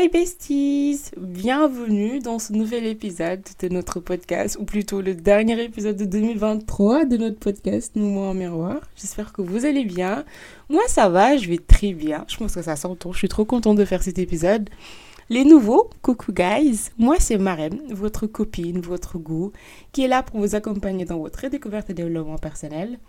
Hi 0.00 0.08
besties 0.08 1.10
Bienvenue 1.16 2.20
dans 2.20 2.38
ce 2.38 2.52
nouvel 2.52 2.86
épisode 2.86 3.42
de 3.58 3.68
notre 3.68 3.98
podcast, 3.98 4.56
ou 4.60 4.64
plutôt 4.64 5.00
le 5.00 5.12
dernier 5.16 5.60
épisode 5.60 5.96
de 5.96 6.04
2023 6.04 7.04
de 7.04 7.16
notre 7.16 7.40
podcast 7.40 7.96
Nous 7.96 8.08
moi 8.08 8.28
en 8.28 8.34
miroir. 8.34 8.78
J'espère 8.94 9.32
que 9.32 9.42
vous 9.42 9.66
allez 9.66 9.84
bien. 9.84 10.24
Moi 10.68 10.82
ça 10.86 11.08
va, 11.08 11.36
je 11.36 11.48
vais 11.48 11.58
très 11.58 11.94
bien. 11.94 12.24
Je 12.28 12.36
pense 12.36 12.54
que 12.54 12.62
ça 12.62 12.76
s'entend. 12.76 13.10
Je 13.10 13.18
suis 13.18 13.28
trop 13.28 13.44
contente 13.44 13.76
de 13.76 13.84
faire 13.84 14.04
cet 14.04 14.20
épisode. 14.20 14.70
Les 15.30 15.44
nouveaux, 15.44 15.90
coucou 16.00 16.32
guys, 16.32 16.90
moi 16.96 17.16
c'est 17.18 17.36
Marem, 17.36 17.80
votre 17.90 18.28
copine, 18.28 18.80
votre 18.80 19.18
goût, 19.18 19.50
qui 19.90 20.04
est 20.04 20.08
là 20.08 20.22
pour 20.22 20.38
vous 20.38 20.54
accompagner 20.54 21.06
dans 21.06 21.18
votre 21.18 21.48
découverte 21.48 21.90
et 21.90 21.94
développement 21.94 22.38
personnel. 22.38 23.00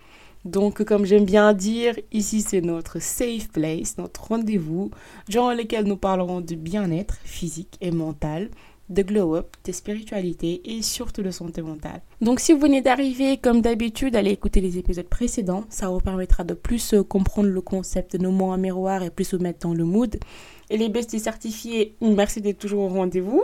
Donc, 0.46 0.84
comme 0.86 1.06
j'aime 1.06 1.26
bien 1.26 1.54
dire, 1.54 1.96
ici 2.12 2.42
c'est 2.42 2.62
notre 2.62 3.00
safe 3.00 3.50
place, 3.50 3.98
notre 3.98 4.26
rendez-vous, 4.30 4.90
durant 5.28 5.54
lequel 5.54 5.86
nous 5.86 5.98
parlerons 5.98 6.40
de 6.42 6.56
bien-être 6.56 7.18
physique 7.24 7.78
et 7.82 7.92
mental, 7.92 8.50
de 8.90 9.02
glow-up, 9.02 9.56
de 9.66 9.72
spiritualité 9.72 10.62
et 10.66 10.82
surtout 10.82 11.22
de 11.22 11.32
santé 11.32 11.62
mentale. 11.62 12.02
Donc 12.22 12.40
si 12.40 12.54
vous 12.54 12.60
venez 12.60 12.82
d'arriver, 12.82 13.38
comme 13.38 13.62
d'habitude, 13.62 14.16
allez 14.16 14.32
écouter 14.32 14.62
les 14.62 14.78
épisodes 14.78 15.08
précédents. 15.08 15.66
Ça 15.70 15.90
vous 15.90 16.00
permettra 16.00 16.44
de 16.44 16.54
plus 16.54 16.94
euh, 16.94 17.04
comprendre 17.04 17.50
le 17.50 17.62
concept 17.62 18.16
de 18.16 18.24
nos 18.24 18.32
mots 18.32 18.52
en 18.52 18.58
miroir 18.58 19.04
et 19.04 19.10
plus 19.10 19.34
vous 19.34 19.42
mettre 19.42 19.60
dans 19.60 19.74
le 19.74 19.86
mood. 19.86 20.20
Et 20.72 20.78
les 20.78 20.90
besties 20.90 21.20
certifiés, 21.20 21.96
merci 22.02 22.42
d'être 22.42 22.60
toujours 22.60 22.84
au 22.84 22.90
rendez-vous. 22.90 23.44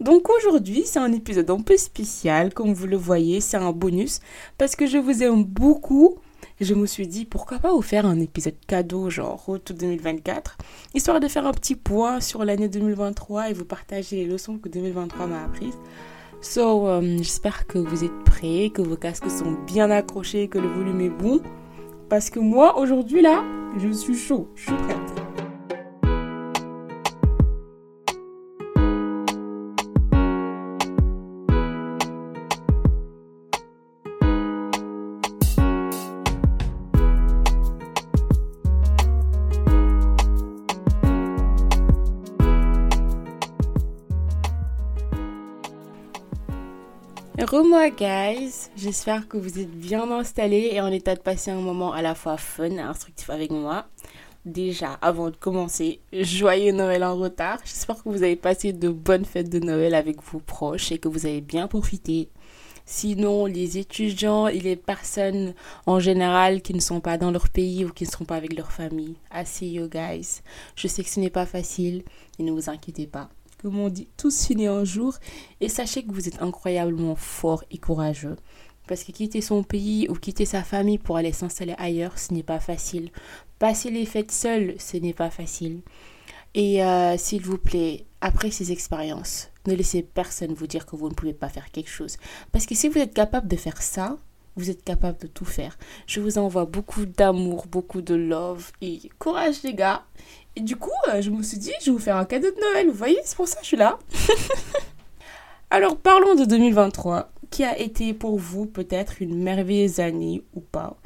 Donc 0.00 0.28
aujourd'hui, 0.28 0.82
c'est 0.84 0.98
un 0.98 1.12
épisode 1.12 1.50
un 1.50 1.60
peu 1.60 1.76
spécial, 1.76 2.52
comme 2.52 2.72
vous 2.72 2.86
le 2.86 2.96
voyez, 2.96 3.40
c'est 3.40 3.56
un 3.56 3.72
bonus, 3.72 4.20
parce 4.58 4.74
que 4.74 4.86
je 4.86 4.98
vous 4.98 5.22
aime 5.22 5.44
beaucoup. 5.44 6.18
Je 6.60 6.74
me 6.74 6.86
suis 6.86 7.06
dit, 7.06 7.24
pourquoi 7.24 7.60
pas 7.60 7.72
vous 7.72 7.82
faire 7.82 8.04
un 8.04 8.18
épisode 8.18 8.56
cadeau, 8.66 9.10
genre 9.10 9.44
Road 9.44 9.62
2024, 9.70 10.58
histoire 10.92 11.20
de 11.20 11.28
faire 11.28 11.46
un 11.46 11.52
petit 11.52 11.76
point 11.76 12.20
sur 12.20 12.44
l'année 12.44 12.68
2023 12.68 13.50
et 13.50 13.52
vous 13.52 13.64
partager 13.64 14.16
les 14.16 14.26
leçons 14.26 14.58
que 14.58 14.68
2023 14.68 15.28
m'a 15.28 15.44
apprises. 15.44 15.78
So, 16.40 16.88
euh, 16.88 17.18
j'espère 17.18 17.68
que 17.68 17.78
vous 17.78 18.02
êtes 18.02 18.24
prêts, 18.24 18.70
que 18.74 18.82
vos 18.82 18.96
casques 18.96 19.30
sont 19.30 19.52
bien 19.68 19.88
accrochés, 19.92 20.48
que 20.48 20.58
le 20.58 20.66
volume 20.66 21.00
est 21.00 21.10
bon. 21.10 21.40
Parce 22.08 22.28
que 22.28 22.40
moi, 22.40 22.76
aujourd'hui, 22.76 23.22
là, 23.22 23.44
je 23.76 23.92
suis 23.92 24.16
chaud, 24.16 24.48
je 24.56 24.64
suis 24.64 24.74
prête. 24.74 25.07
Re-moi 47.50 47.88
guys, 47.88 48.68
j'espère 48.76 49.26
que 49.26 49.38
vous 49.38 49.58
êtes 49.58 49.70
bien 49.70 50.10
installés 50.10 50.68
et 50.70 50.82
en 50.82 50.88
état 50.88 51.14
de 51.14 51.20
passer 51.20 51.50
un 51.50 51.62
moment 51.62 51.94
à 51.94 52.02
la 52.02 52.14
fois 52.14 52.36
fun 52.36 52.72
et 52.72 52.78
instructif 52.78 53.30
avec 53.30 53.50
moi. 53.50 53.86
Déjà, 54.44 54.98
avant 55.00 55.30
de 55.30 55.36
commencer, 55.36 56.00
joyeux 56.12 56.72
Noël 56.72 57.02
en 57.02 57.16
retard. 57.16 57.58
J'espère 57.64 58.02
que 58.04 58.10
vous 58.10 58.22
avez 58.22 58.36
passé 58.36 58.74
de 58.74 58.90
bonnes 58.90 59.24
fêtes 59.24 59.48
de 59.48 59.60
Noël 59.60 59.94
avec 59.94 60.22
vos 60.22 60.40
proches 60.40 60.92
et 60.92 60.98
que 60.98 61.08
vous 61.08 61.24
avez 61.24 61.40
bien 61.40 61.68
profité. 61.68 62.28
Sinon, 62.84 63.46
les 63.46 63.78
étudiants 63.78 64.48
et 64.48 64.60
les 64.60 64.76
personnes 64.76 65.54
en 65.86 66.00
général 66.00 66.60
qui 66.60 66.74
ne 66.74 66.80
sont 66.80 67.00
pas 67.00 67.16
dans 67.16 67.30
leur 67.30 67.48
pays 67.48 67.86
ou 67.86 67.88
qui 67.88 68.04
ne 68.04 68.10
sont 68.10 68.26
pas 68.26 68.36
avec 68.36 68.54
leur 68.54 68.72
famille, 68.72 69.16
I 69.32 69.46
see 69.46 69.80
guys. 69.90 70.42
Je 70.76 70.86
sais 70.86 71.02
que 71.02 71.08
ce 71.08 71.18
n'est 71.18 71.30
pas 71.30 71.46
facile 71.46 72.02
et 72.38 72.42
ne 72.42 72.52
vous 72.52 72.68
inquiétez 72.68 73.06
pas 73.06 73.30
comme 73.60 73.78
on 73.78 73.88
dit, 73.88 74.08
tous 74.16 74.46
finir 74.46 74.72
un 74.72 74.84
jour. 74.84 75.14
Et 75.60 75.68
sachez 75.68 76.04
que 76.04 76.12
vous 76.12 76.28
êtes 76.28 76.42
incroyablement 76.42 77.16
fort 77.16 77.64
et 77.70 77.78
courageux. 77.78 78.36
Parce 78.86 79.04
que 79.04 79.12
quitter 79.12 79.40
son 79.40 79.62
pays 79.62 80.08
ou 80.08 80.14
quitter 80.14 80.46
sa 80.46 80.62
famille 80.62 80.98
pour 80.98 81.16
aller 81.16 81.32
s'installer 81.32 81.74
ailleurs, 81.78 82.18
ce 82.18 82.32
n'est 82.32 82.42
pas 82.42 82.60
facile. 82.60 83.10
Passer 83.58 83.90
les 83.90 84.06
fêtes 84.06 84.32
seul, 84.32 84.74
ce 84.78 84.96
n'est 84.96 85.12
pas 85.12 85.30
facile. 85.30 85.82
Et 86.54 86.82
euh, 86.82 87.16
s'il 87.18 87.42
vous 87.42 87.58
plaît, 87.58 88.06
après 88.20 88.50
ces 88.50 88.72
expériences, 88.72 89.50
ne 89.66 89.74
laissez 89.74 90.02
personne 90.02 90.54
vous 90.54 90.66
dire 90.66 90.86
que 90.86 90.96
vous 90.96 91.08
ne 91.08 91.14
pouvez 91.14 91.34
pas 91.34 91.48
faire 91.48 91.70
quelque 91.70 91.90
chose. 91.90 92.16
Parce 92.50 92.66
que 92.66 92.74
si 92.74 92.88
vous 92.88 92.98
êtes 92.98 93.14
capable 93.14 93.48
de 93.48 93.56
faire 93.56 93.82
ça, 93.82 94.16
vous 94.56 94.70
êtes 94.70 94.82
capable 94.82 95.18
de 95.20 95.28
tout 95.28 95.44
faire. 95.44 95.78
Je 96.06 96.20
vous 96.20 96.36
envoie 96.36 96.64
beaucoup 96.64 97.06
d'amour, 97.06 97.66
beaucoup 97.68 98.02
de 98.02 98.14
love 98.14 98.72
et 98.80 99.00
courage 99.18 99.62
les 99.62 99.74
gars. 99.74 100.04
Et 100.58 100.60
du 100.60 100.74
coup, 100.74 100.90
euh, 101.08 101.22
je 101.22 101.30
me 101.30 101.40
suis 101.44 101.56
dit, 101.56 101.70
je 101.80 101.86
vais 101.86 101.92
vous 101.92 102.02
faire 102.02 102.16
un 102.16 102.24
cadeau 102.24 102.50
de 102.50 102.60
Noël. 102.60 102.88
Vous 102.88 102.92
voyez, 102.92 103.20
c'est 103.22 103.36
pour 103.36 103.46
ça 103.46 103.58
que 103.58 103.62
je 103.62 103.68
suis 103.68 103.76
là. 103.76 103.96
Alors, 105.70 105.96
parlons 105.96 106.34
de 106.34 106.44
2023, 106.44 107.30
qui 107.48 107.62
a 107.62 107.78
été 107.78 108.12
pour 108.12 108.36
vous 108.38 108.66
peut-être 108.66 109.22
une 109.22 109.40
merveilleuse 109.40 110.00
année 110.00 110.42
ou 110.56 110.60
pas? 110.60 110.96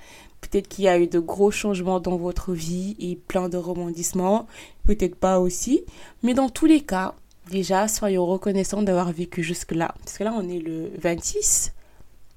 Peut-être 0.41 0.69
qu'il 0.69 0.85
y 0.85 0.89
a 0.89 0.99
eu 0.99 1.07
de 1.07 1.19
gros 1.19 1.51
changements 1.51 2.01
dans 2.01 2.17
votre 2.17 2.55
vie 2.55 2.97
et 2.99 3.15
plein 3.15 3.51
de 3.51 3.59
rebondissements. 3.59 4.47
Peut-être 4.87 5.17
pas 5.17 5.39
aussi. 5.39 5.83
Mais 6.23 6.33
dans 6.33 6.49
tous 6.49 6.65
les 6.65 6.81
cas, 6.81 7.15
déjà, 7.51 7.89
soyons 7.89 8.25
reconnaissants 8.25 8.81
d'avoir 8.81 9.13
vécu 9.13 9.43
jusque-là. 9.43 9.95
Parce 10.03 10.17
que 10.17 10.25
là, 10.25 10.33
on 10.35 10.49
est 10.49 10.61
le 10.61 10.93
26 10.97 11.75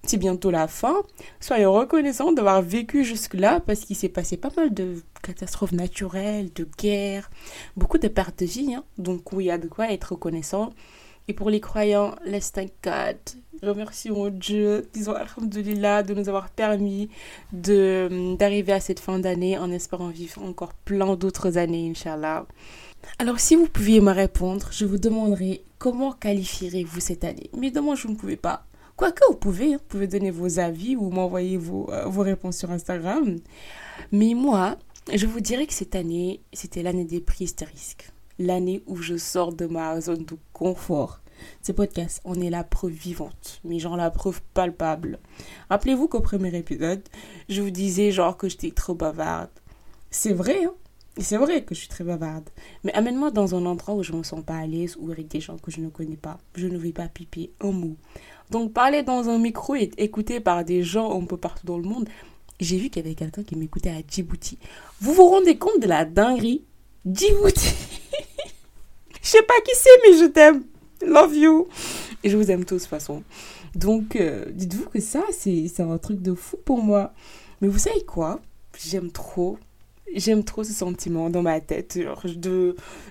c'est 0.07 0.17
bientôt 0.17 0.51
la 0.51 0.67
fin. 0.67 0.95
Soyons 1.39 1.73
reconnaissants 1.73 2.31
d'avoir 2.31 2.61
vécu 2.61 3.03
jusque-là 3.03 3.59
parce 3.59 3.81
qu'il 3.81 3.95
s'est 3.95 4.09
passé 4.09 4.37
pas 4.37 4.51
mal 4.55 4.73
de 4.73 5.03
catastrophes 5.21 5.71
naturelles, 5.71 6.51
de 6.53 6.67
guerres, 6.77 7.29
beaucoup 7.75 7.97
de 7.97 8.07
pertes 8.07 8.39
de 8.39 8.45
vie. 8.45 8.75
Hein. 8.75 8.83
Donc 8.97 9.31
oui, 9.33 9.45
il 9.45 9.47
y 9.47 9.51
a 9.51 9.57
de 9.57 9.67
quoi 9.67 9.91
être 9.91 10.13
reconnaissant. 10.13 10.71
Et 11.27 11.33
pour 11.33 11.49
les 11.49 11.59
croyants, 11.59 12.15
thank 12.53 12.71
God. 12.83 13.17
Remercions 13.63 14.29
Dieu, 14.29 14.87
disons 14.93 15.13
Alhamdulillah 15.13 16.03
de 16.03 16.13
nous 16.13 16.29
avoir 16.29 16.49
permis 16.49 17.09
d'arriver 17.51 18.73
à 18.73 18.79
cette 18.79 18.99
fin 18.99 19.17
d'année 19.17 19.57
en 19.57 19.71
espérant 19.71 20.09
vivre 20.09 20.43
encore 20.43 20.73
plein 20.73 21.15
d'autres 21.15 21.57
années, 21.57 21.89
Inch'Allah. 21.89 22.45
Alors 23.17 23.39
si 23.39 23.55
vous 23.55 23.67
pouviez 23.67 24.01
me 24.01 24.11
répondre, 24.11 24.67
je 24.71 24.85
vous 24.85 24.97
demanderai 24.97 25.63
comment 25.79 26.11
qualifierez-vous 26.11 26.99
cette 26.99 27.23
année? 27.23 27.49
Mais 27.57 27.71
moi, 27.81 27.95
je 27.95 28.07
ne 28.07 28.15
pouvais 28.15 28.35
pas. 28.35 28.65
Quoique 28.95 29.23
vous 29.29 29.35
pouvez, 29.35 29.73
hein, 29.73 29.77
vous 29.77 29.87
pouvez 29.87 30.07
donner 30.07 30.31
vos 30.31 30.59
avis 30.59 30.95
ou 30.95 31.09
m'envoyer 31.09 31.57
vos, 31.57 31.91
euh, 31.91 32.05
vos 32.05 32.21
réponses 32.21 32.57
sur 32.57 32.71
Instagram. 32.71 33.37
Mais 34.11 34.33
moi, 34.33 34.77
je 35.13 35.25
vous 35.25 35.41
dirais 35.41 35.67
que 35.67 35.73
cette 35.73 35.95
année, 35.95 36.41
c'était 36.53 36.81
l'année 36.81 37.05
des 37.05 37.19
prises 37.19 37.55
de 37.55 37.65
risques. 37.65 38.09
L'année 38.39 38.83
où 38.87 38.97
je 38.97 39.17
sors 39.17 39.53
de 39.53 39.65
ma 39.65 39.99
zone 39.99 40.25
de 40.25 40.37
confort. 40.53 41.21
Ce 41.61 41.73
podcast, 41.73 42.21
on 42.23 42.35
est 42.35 42.49
la 42.49 42.63
preuve 42.63 42.93
vivante, 42.93 43.59
mais 43.65 43.79
genre 43.79 43.97
la 43.97 44.09
preuve 44.11 44.41
palpable. 44.53 45.19
Rappelez-vous 45.69 46.07
qu'au 46.07 46.21
premier 46.21 46.55
épisode, 46.55 47.03
je 47.49 47.61
vous 47.61 47.71
disais 47.71 48.11
genre 48.11 48.37
que 48.37 48.47
j'étais 48.47 48.71
trop 48.71 48.95
bavarde. 48.95 49.49
C'est 50.09 50.33
vrai, 50.33 50.63
hein 50.63 50.73
c'est 51.21 51.37
vrai 51.37 51.63
que 51.63 51.73
je 51.73 51.79
suis 51.79 51.87
très 51.87 52.03
bavarde. 52.03 52.49
Mais 52.83 52.93
amène-moi 52.93 53.31
dans 53.31 53.55
un 53.55 53.65
endroit 53.65 53.95
où 53.95 54.03
je 54.03 54.13
me 54.13 54.23
sens 54.23 54.43
pas 54.43 54.57
à 54.57 54.65
l'aise 54.65 54.97
ou 54.99 55.11
avec 55.11 55.27
des 55.27 55.39
gens 55.39 55.57
que 55.57 55.71
je 55.71 55.79
ne 55.79 55.89
connais 55.89 56.17
pas. 56.17 56.37
Je 56.55 56.67
ne 56.67 56.77
vais 56.77 56.91
pas 56.91 57.07
piper 57.07 57.51
un 57.61 57.71
mot. 57.71 57.95
Donc 58.51 58.73
parler 58.73 59.03
dans 59.03 59.29
un 59.29 59.37
micro 59.37 59.75
et 59.75 59.91
écouter 59.97 60.39
par 60.39 60.65
des 60.65 60.83
gens 60.83 61.19
un 61.19 61.25
peu 61.25 61.37
partout 61.37 61.65
dans 61.65 61.77
le 61.77 61.87
monde, 61.87 62.07
j'ai 62.59 62.77
vu 62.77 62.89
qu'il 62.89 63.03
y 63.03 63.05
avait 63.05 63.15
quelqu'un 63.15 63.43
qui 63.43 63.55
m'écoutait 63.55 63.89
à 63.89 64.01
Djibouti. 64.07 64.59
Vous 65.01 65.13
vous 65.13 65.27
rendez 65.27 65.57
compte 65.57 65.81
de 65.81 65.87
la 65.87 66.05
dinguerie? 66.05 66.63
Djibouti 67.05 67.69
Je 69.21 69.29
sais 69.29 69.41
pas 69.41 69.55
qui 69.65 69.71
c'est, 69.75 69.89
mais 70.03 70.17
je 70.17 70.25
t'aime. 70.25 70.63
Love 71.05 71.35
you. 71.35 71.67
Et 72.23 72.29
je 72.29 72.37
vous 72.37 72.51
aime 72.51 72.63
tous 72.63 72.75
de 72.75 72.79
toute 72.81 72.89
façon. 72.89 73.23
Donc, 73.73 74.15
euh, 74.15 74.45
dites-vous 74.51 74.89
que 74.89 75.01
ça, 75.01 75.23
c'est 75.31 75.79
un 75.79 75.97
truc 75.97 76.21
de 76.21 76.33
fou 76.33 76.57
pour 76.63 76.81
moi. 76.81 77.13
Mais 77.61 77.67
vous 77.67 77.79
savez 77.79 78.03
quoi? 78.05 78.39
J'aime 78.77 79.11
trop 79.11 79.57
j'aime 80.13 80.43
trop 80.43 80.63
ce 80.63 80.73
sentiment 80.73 81.29
dans 81.29 81.41
ma 81.41 81.59
tête, 81.59 81.99
genre 82.01 82.23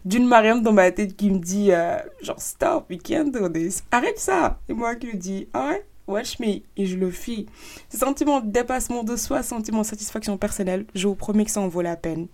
d'une 0.04 0.26
Mariam 0.26 0.62
dans 0.62 0.72
ma 0.72 0.90
tête 0.90 1.16
qui 1.16 1.30
me 1.30 1.38
dit 1.38 1.72
euh, 1.72 1.98
genre 2.22 2.40
stop, 2.40 2.86
we 2.90 2.98
can't 3.02 3.30
do 3.30 3.48
this, 3.48 3.82
arrête 3.90 4.18
ça, 4.18 4.60
et 4.68 4.72
moi 4.72 4.94
qui 4.94 5.08
lui 5.08 5.18
dis 5.18 5.48
ah 5.52 5.70
ouais, 5.70 5.84
watch 6.06 6.38
me, 6.40 6.60
et 6.76 6.86
je 6.86 6.96
le 6.96 7.10
fais. 7.10 7.46
Ce 7.90 7.98
sentiment 7.98 8.40
de 8.40 8.50
dépassement 8.50 9.04
de 9.04 9.16
soi, 9.16 9.42
sentiment 9.42 9.80
de 9.80 9.86
satisfaction 9.86 10.36
personnelle, 10.38 10.86
je 10.94 11.08
vous 11.08 11.14
promets 11.14 11.44
que 11.44 11.50
ça 11.50 11.60
en 11.60 11.68
vaut 11.68 11.82
la 11.82 11.96
peine. 11.96 12.28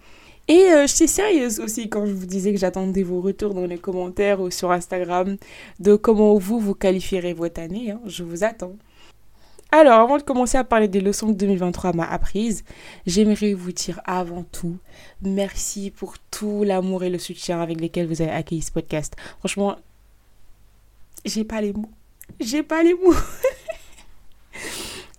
Et 0.49 0.73
euh, 0.73 0.87
je 0.89 0.95
suis 0.95 1.07
sérieuse 1.07 1.61
aussi 1.61 1.89
quand 1.89 2.07
je 2.07 2.13
vous 2.13 2.27
disais 2.27 2.53
que 2.53 2.59
j'attendais 2.59 3.05
vos 3.05 3.21
retours 3.21 3.55
dans 3.55 3.67
les 3.67 3.79
commentaires 3.79 4.41
ou 4.41 4.51
sur 4.51 4.73
Instagram 4.73 5.37
de 5.79 5.95
comment 5.95 6.37
vous 6.39 6.59
vous 6.59 6.75
qualifierez 6.75 7.35
votre 7.35 7.61
année. 7.61 7.93
Hein. 7.93 8.01
Je 8.07 8.25
vous 8.25 8.43
attends. 8.43 8.73
Alors, 9.73 10.01
avant 10.01 10.17
de 10.19 10.23
commencer 10.23 10.59
à 10.59 10.65
parler 10.65 10.89
des 10.89 11.01
leçons 11.01 11.29
que 11.29 11.39
2023 11.39 11.93
m'a 11.93 12.05
apprises, 12.05 12.65
j'aimerais 13.07 13.55
vous 13.55 13.73
dire 13.73 14.01
avant 14.05 14.43
tout 14.43 14.79
merci 15.23 15.91
pour 15.91 16.19
tout 16.31 16.65
l'amour 16.65 17.05
et 17.05 17.11
le 17.11 17.19
soutien 17.19 17.61
avec 17.61 17.81
lesquels 17.81 18.09
vous 18.09 18.21
avez 18.21 18.33
accueilli 18.33 18.63
ce 18.63 18.73
podcast. 18.73 19.15
Franchement, 19.39 19.77
j'ai 21.25 21.45
pas 21.45 21.61
les 21.61 21.73
mots. 21.73 21.91
J'ai 22.41 22.63
pas 22.63 22.83
les 22.83 22.95
mots. 22.95 23.15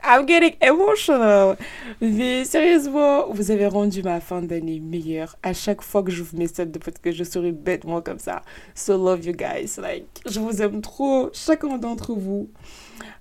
I'm 0.03 0.25
getting 0.27 0.55
emotional. 0.61 1.57
Mais 2.01 2.43
sérieusement, 2.45 3.27
vous 3.31 3.51
avez 3.51 3.67
rendu 3.67 4.01
ma 4.01 4.19
fin 4.19 4.41
d'année 4.41 4.79
meilleure. 4.79 5.35
À 5.43 5.53
chaque 5.53 5.81
fois 5.81 6.03
que 6.03 6.11
vous 6.11 6.37
mets 6.37 6.47
ça 6.47 6.65
de 6.65 6.79
que 6.79 7.11
je 7.11 7.23
serai 7.23 7.51
bêtement 7.51 8.01
comme 8.01 8.19
ça. 8.19 8.41
So 8.73 8.97
love 8.97 9.25
you 9.25 9.33
guys. 9.33 9.75
Like, 9.79 10.07
je 10.27 10.39
vous 10.39 10.61
aime 10.61 10.81
trop, 10.81 11.29
chacun 11.33 11.77
d'entre 11.77 12.13
vous. 12.13 12.49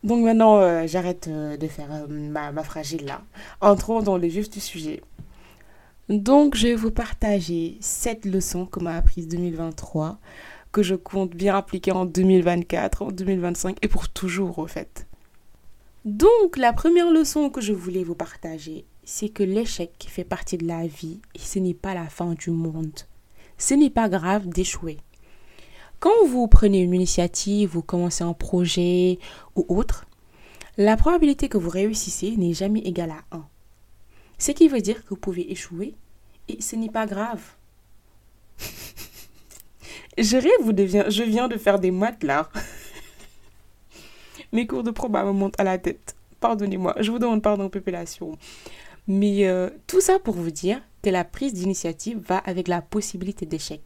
Donc 0.05 0.25
maintenant, 0.25 0.59
euh, 0.59 0.87
j'arrête 0.87 1.29
euh, 1.29 1.56
de 1.56 1.67
faire 1.67 1.93
euh, 1.93 2.06
ma, 2.09 2.53
ma 2.53 2.62
fragile 2.62 3.05
là. 3.05 3.23
Entrons 3.61 4.03
dans 4.03 4.17
le 4.17 4.27
vif 4.27 4.49
du 4.49 4.61
sujet. 4.61 5.03
Donc, 6.09 6.56
je 6.56 6.67
vais 6.67 6.75
vous 6.75 6.91
partager 6.91 7.77
cette 7.81 8.25
leçon 8.25 8.67
que 8.67 8.81
m'a 8.81 8.97
apprise 8.97 9.29
2023, 9.29 10.19
que 10.73 10.82
je 10.82 10.97
compte 10.97 11.37
bien 11.37 11.56
appliquer 11.56 11.93
en 11.93 12.05
2024, 12.05 13.03
en 13.03 13.12
2025 13.12 13.77
et 13.81 13.87
pour 13.87 14.09
toujours, 14.09 14.59
au 14.59 14.67
fait. 14.67 15.06
Donc, 16.06 16.56
la 16.56 16.73
première 16.73 17.11
leçon 17.11 17.50
que 17.50 17.61
je 17.61 17.75
voulais 17.75 18.05
vous 18.05 18.14
partager, 18.14 18.87
c'est 19.05 19.29
que 19.29 19.43
l'échec 19.43 20.06
fait 20.08 20.25
partie 20.25 20.56
de 20.56 20.67
la 20.67 20.87
vie 20.87 21.20
et 21.35 21.38
ce 21.38 21.58
n'est 21.58 21.75
pas 21.75 21.93
la 21.93 22.06
fin 22.06 22.32
du 22.32 22.50
monde. 22.50 23.00
Ce 23.58 23.75
n'est 23.75 23.91
pas 23.91 24.08
grave 24.08 24.49
d'échouer. 24.49 24.97
Quand 25.99 26.25
vous 26.26 26.49
prenez 26.49 26.81
une 26.81 26.94
initiative, 26.94 27.69
vous 27.69 27.82
commencez 27.82 28.25
un 28.25 28.32
projet 28.32 29.19
ou 29.55 29.67
autre, 29.69 30.06
la 30.79 30.97
probabilité 30.97 31.50
que 31.50 31.58
vous 31.58 31.69
réussissez 31.69 32.35
n'est 32.38 32.55
jamais 32.55 32.81
égale 32.81 33.11
à 33.11 33.37
1. 33.37 33.46
Ce 34.38 34.53
qui 34.53 34.69
veut 34.69 34.81
dire 34.81 35.05
que 35.05 35.11
vous 35.11 35.17
pouvez 35.17 35.53
échouer 35.53 35.94
et 36.49 36.62
ce 36.62 36.76
n'est 36.76 36.88
pas 36.88 37.05
grave. 37.05 37.43
je 40.17 40.37
rêve 40.38 40.67
ou 40.67 41.11
je 41.11 41.23
viens 41.25 41.49
de 41.49 41.58
faire 41.58 41.79
des 41.79 41.91
maths 41.91 42.25
là. 42.25 42.49
Mes 44.52 44.67
cours 44.67 44.82
de 44.82 44.91
proba 44.91 45.25
me 45.25 45.32
montent 45.32 45.58
à 45.58 45.64
la 45.64 45.79
tête. 45.79 46.17
Pardonnez-moi, 46.41 46.97
je 47.00 47.11
vous 47.11 47.19
demande 47.19 47.43
pardon, 47.43 47.69
population. 47.69 48.37
Mais 49.06 49.47
euh, 49.47 49.70
tout 49.87 50.00
ça 50.00 50.19
pour 50.19 50.35
vous 50.35 50.50
dire 50.50 50.81
que 51.02 51.11
la 51.11 51.25
prise 51.25 51.55
d'initiative 51.55 52.19
va 52.19 52.38
avec 52.38 52.69
la 52.69 52.82
possibilité 52.82 53.47
d'échec. 53.47 53.81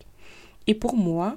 Et 0.66 0.74
pour 0.74 0.96
moi, 0.96 1.36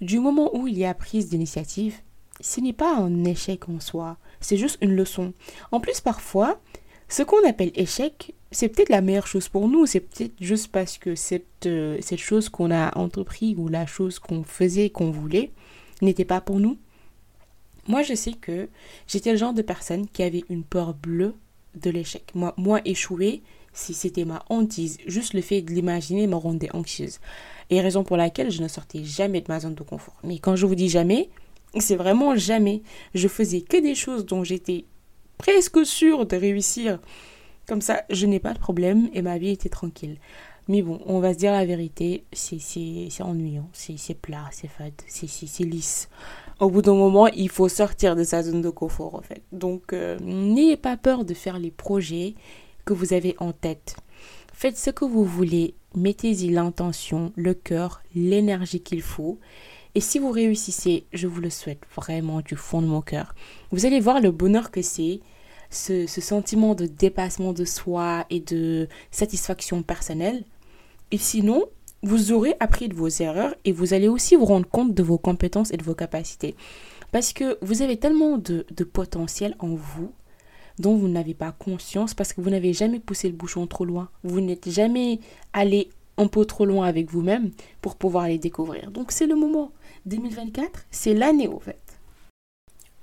du 0.00 0.18
moment 0.18 0.54
où 0.56 0.68
il 0.68 0.78
y 0.78 0.84
a 0.84 0.94
prise 0.94 1.28
d'initiative, 1.28 1.96
ce 2.40 2.60
n'est 2.60 2.72
pas 2.72 2.96
un 2.96 3.24
échec 3.24 3.68
en 3.68 3.80
soi, 3.80 4.16
c'est 4.40 4.56
juste 4.56 4.78
une 4.80 4.94
leçon. 4.94 5.32
En 5.70 5.80
plus, 5.80 6.00
parfois, 6.00 6.60
ce 7.08 7.22
qu'on 7.22 7.46
appelle 7.46 7.72
échec, 7.74 8.34
c'est 8.50 8.68
peut-être 8.68 8.88
la 8.88 9.00
meilleure 9.00 9.26
chose 9.26 9.48
pour 9.48 9.68
nous, 9.68 9.86
c'est 9.86 10.00
peut-être 10.00 10.34
juste 10.40 10.68
parce 10.68 10.98
que 10.98 11.14
cette, 11.14 11.66
euh, 11.66 11.98
cette 12.00 12.18
chose 12.18 12.48
qu'on 12.48 12.70
a 12.70 12.96
entrepris 12.98 13.54
ou 13.56 13.68
la 13.68 13.86
chose 13.86 14.18
qu'on 14.18 14.42
faisait, 14.44 14.90
qu'on 14.90 15.10
voulait, 15.10 15.52
n'était 16.00 16.24
pas 16.24 16.40
pour 16.40 16.58
nous. 16.58 16.78
Moi, 17.88 18.02
je 18.02 18.14
sais 18.14 18.32
que 18.32 18.68
j'étais 19.06 19.32
le 19.32 19.38
genre 19.38 19.54
de 19.54 19.62
personne 19.62 20.06
qui 20.06 20.22
avait 20.22 20.44
une 20.48 20.64
peur 20.64 20.94
bleue 20.94 21.34
de 21.74 21.90
l'échec. 21.90 22.30
Moi, 22.34 22.54
moi 22.56 22.80
échouer, 22.84 23.42
si 23.72 23.94
c'était 23.94 24.24
ma 24.24 24.44
hantise, 24.48 24.98
juste 25.06 25.34
le 25.34 25.40
fait 25.40 25.62
de 25.62 25.72
l'imaginer 25.72 26.26
me 26.26 26.36
rendait 26.36 26.74
anxieuse. 26.74 27.18
Et 27.70 27.80
raison 27.80 28.04
pour 28.04 28.16
laquelle 28.16 28.50
je 28.50 28.62
ne 28.62 28.68
sortais 28.68 29.04
jamais 29.04 29.40
de 29.40 29.46
ma 29.48 29.60
zone 29.60 29.74
de 29.74 29.82
confort. 29.82 30.16
Mais 30.24 30.38
quand 30.38 30.56
je 30.56 30.66
vous 30.66 30.74
dis 30.74 30.88
jamais, 30.88 31.30
c'est 31.78 31.96
vraiment 31.96 32.36
jamais. 32.36 32.82
Je 33.14 33.28
faisais 33.28 33.62
que 33.62 33.80
des 33.80 33.94
choses 33.94 34.26
dont 34.26 34.44
j'étais 34.44 34.84
presque 35.38 35.84
sûre 35.86 36.26
de 36.26 36.36
réussir 36.36 36.98
comme 37.66 37.80
ça, 37.80 38.02
je 38.10 38.26
n'ai 38.26 38.40
pas 38.40 38.54
de 38.54 38.58
problème 38.58 39.08
et 39.14 39.22
ma 39.22 39.38
vie 39.38 39.50
était 39.50 39.68
tranquille. 39.68 40.18
Mais 40.68 40.82
bon, 40.82 41.00
on 41.06 41.20
va 41.20 41.32
se 41.32 41.38
dire 41.38 41.52
la 41.52 41.64
vérité, 41.64 42.24
c'est 42.32 42.58
ennuyant, 43.20 43.68
c'est 43.72 44.14
plat, 44.14 44.48
c'est 44.52 44.68
fade, 44.68 44.92
c'est 45.06 45.64
lisse. 45.64 46.08
Au 46.60 46.70
bout 46.70 46.82
d'un 46.82 46.94
moment, 46.94 47.26
il 47.28 47.48
faut 47.48 47.68
sortir 47.68 48.16
de 48.16 48.24
sa 48.24 48.42
zone 48.42 48.62
de 48.62 48.70
confort, 48.70 49.14
en 49.14 49.22
fait. 49.22 49.42
Donc, 49.52 49.92
euh, 49.92 50.18
n'ayez 50.20 50.76
pas 50.76 50.96
peur 50.96 51.24
de 51.24 51.34
faire 51.34 51.58
les 51.58 51.70
projets 51.70 52.34
que 52.84 52.92
vous 52.92 53.12
avez 53.12 53.34
en 53.38 53.52
tête. 53.52 53.96
Faites 54.52 54.76
ce 54.76 54.90
que 54.90 55.04
vous 55.04 55.24
voulez, 55.24 55.74
mettez-y 55.94 56.50
l'intention, 56.50 57.32
le 57.36 57.54
cœur, 57.54 58.02
l'énergie 58.14 58.80
qu'il 58.80 59.02
faut. 59.02 59.38
Et 59.94 60.00
si 60.00 60.18
vous 60.18 60.30
réussissez, 60.30 61.04
je 61.12 61.26
vous 61.26 61.40
le 61.40 61.50
souhaite 61.50 61.82
vraiment 61.94 62.40
du 62.40 62.56
fond 62.56 62.80
de 62.80 62.86
mon 62.86 63.02
cœur. 63.02 63.34
Vous 63.70 63.86
allez 63.86 64.00
voir 64.00 64.20
le 64.20 64.30
bonheur 64.30 64.70
que 64.70 64.82
c'est 64.82 65.20
ce, 65.70 66.06
sentiment 66.06 66.74
de 66.74 66.86
dépassement 66.86 67.52
de 67.52 67.64
soi 67.64 68.26
et 68.30 68.40
de 68.40 68.88
satisfaction 69.10 69.82
personnelle. 69.82 70.44
Et 71.10 71.18
sinon, 71.18 71.66
vous 72.02 72.32
aurez 72.32 72.54
appris 72.58 72.88
de 72.88 72.94
vos 72.94 73.08
erreurs 73.08 73.54
et 73.64 73.72
vous 73.72 73.94
allez 73.94 74.08
aussi 74.08 74.34
vous 74.34 74.44
rendre 74.44 74.68
compte 74.68 74.94
de 74.94 75.02
vos 75.02 75.18
compétences 75.18 75.72
et 75.72 75.76
de 75.76 75.84
vos 75.84 75.94
capacités. 75.94 76.56
Parce 77.12 77.32
que 77.32 77.58
vous 77.62 77.82
avez 77.82 77.96
tellement 77.96 78.38
de, 78.38 78.64
potentiel 78.84 79.54
en 79.58 79.74
vous 79.74 80.12
dont 80.78 80.96
vous 80.96 81.08
n'avez 81.08 81.34
pas 81.34 81.52
conscience 81.52 82.14
parce 82.14 82.32
que 82.32 82.40
vous 82.40 82.50
n'avez 82.50 82.72
jamais 82.72 82.98
poussé 82.98 83.28
le 83.28 83.34
bouchon 83.34 83.66
trop 83.66 83.84
loin. 83.84 84.08
Vous 84.24 84.40
n'êtes 84.40 84.70
jamais 84.70 85.20
allé 85.52 85.90
un 86.16 86.26
peu 86.26 86.44
trop 86.44 86.64
loin 86.64 86.86
avec 86.86 87.10
vous-même 87.10 87.50
pour 87.80 87.96
pouvoir 87.96 88.26
les 88.26 88.38
découvrir. 88.38 88.90
Donc 88.90 89.12
c'est 89.12 89.26
le 89.26 89.36
moment. 89.36 89.70
2024, 90.06 90.86
c'est 90.90 91.14
l'année 91.14 91.46
au 91.46 91.60
fait. 91.60 91.78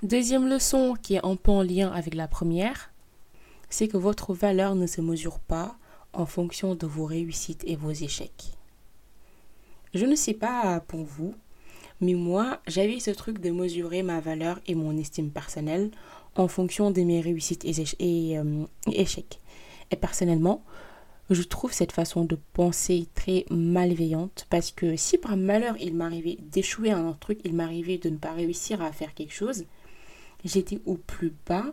Deuxième 0.04 0.50
leçon 0.50 0.96
qui 1.02 1.16
est 1.16 1.26
un 1.26 1.36
peu 1.36 1.52
en 1.52 1.62
lien 1.62 1.92
avec 1.92 2.16
la 2.16 2.28
première, 2.28 2.92
c'est 3.70 3.88
que 3.88 3.98
votre 3.98 4.34
valeur 4.34 4.76
ne 4.76 4.88
se 4.88 5.00
mesure 5.00 5.40
pas 5.40 5.78
en 6.12 6.26
fonction 6.26 6.76
de 6.76 6.88
vos 6.88 7.06
réussites 7.06 7.64
et 7.68 7.76
vos 7.76 7.92
échecs. 7.92 8.59
Je 9.94 10.06
ne 10.06 10.16
sais 10.16 10.34
pas 10.34 10.82
pour 10.88 11.04
vous, 11.04 11.34
mais 12.02 12.14
moi, 12.14 12.60
j'avais 12.68 13.00
ce 13.00 13.12
truc 13.12 13.40
de 13.40 13.52
mesurer 13.52 14.04
ma 14.04 14.20
valeur 14.20 14.60
et 14.68 14.76
mon 14.76 14.98
estime 14.98 15.32
personnelle 15.32 15.92
en 16.36 16.48
fonction 16.48 16.92
de 16.92 17.02
mes 17.02 17.22
réussites 17.22 17.66
et, 17.66 18.38
euh, 18.38 18.66
échecs. 18.92 19.40
Et 19.92 19.96
personnellement, 19.96 20.64
je 21.30 21.44
trouve 21.44 21.74
cette 21.74 21.92
façon 21.92 22.24
de 22.24 22.38
penser 22.54 23.08
très 23.16 23.46
malveillante 23.50 24.48
parce 24.50 24.72
que 24.72 24.96
si 24.96 25.18
par 25.18 25.38
malheur 25.38 25.76
il 25.80 25.96
m'arrivait 25.96 26.38
d'échouer 26.52 26.92
à 26.92 26.98
un 26.98 27.14
truc, 27.14 27.40
il 27.44 27.54
m'arrivait 27.54 27.98
de 27.98 28.10
ne 28.10 28.18
pas 28.18 28.34
réussir 28.34 28.82
à 28.82 28.92
faire 28.92 29.14
quelque 29.14 29.34
chose, 29.34 29.66
j'étais 30.44 30.80
au 30.86 30.96
plus 30.96 31.34
bas 31.48 31.66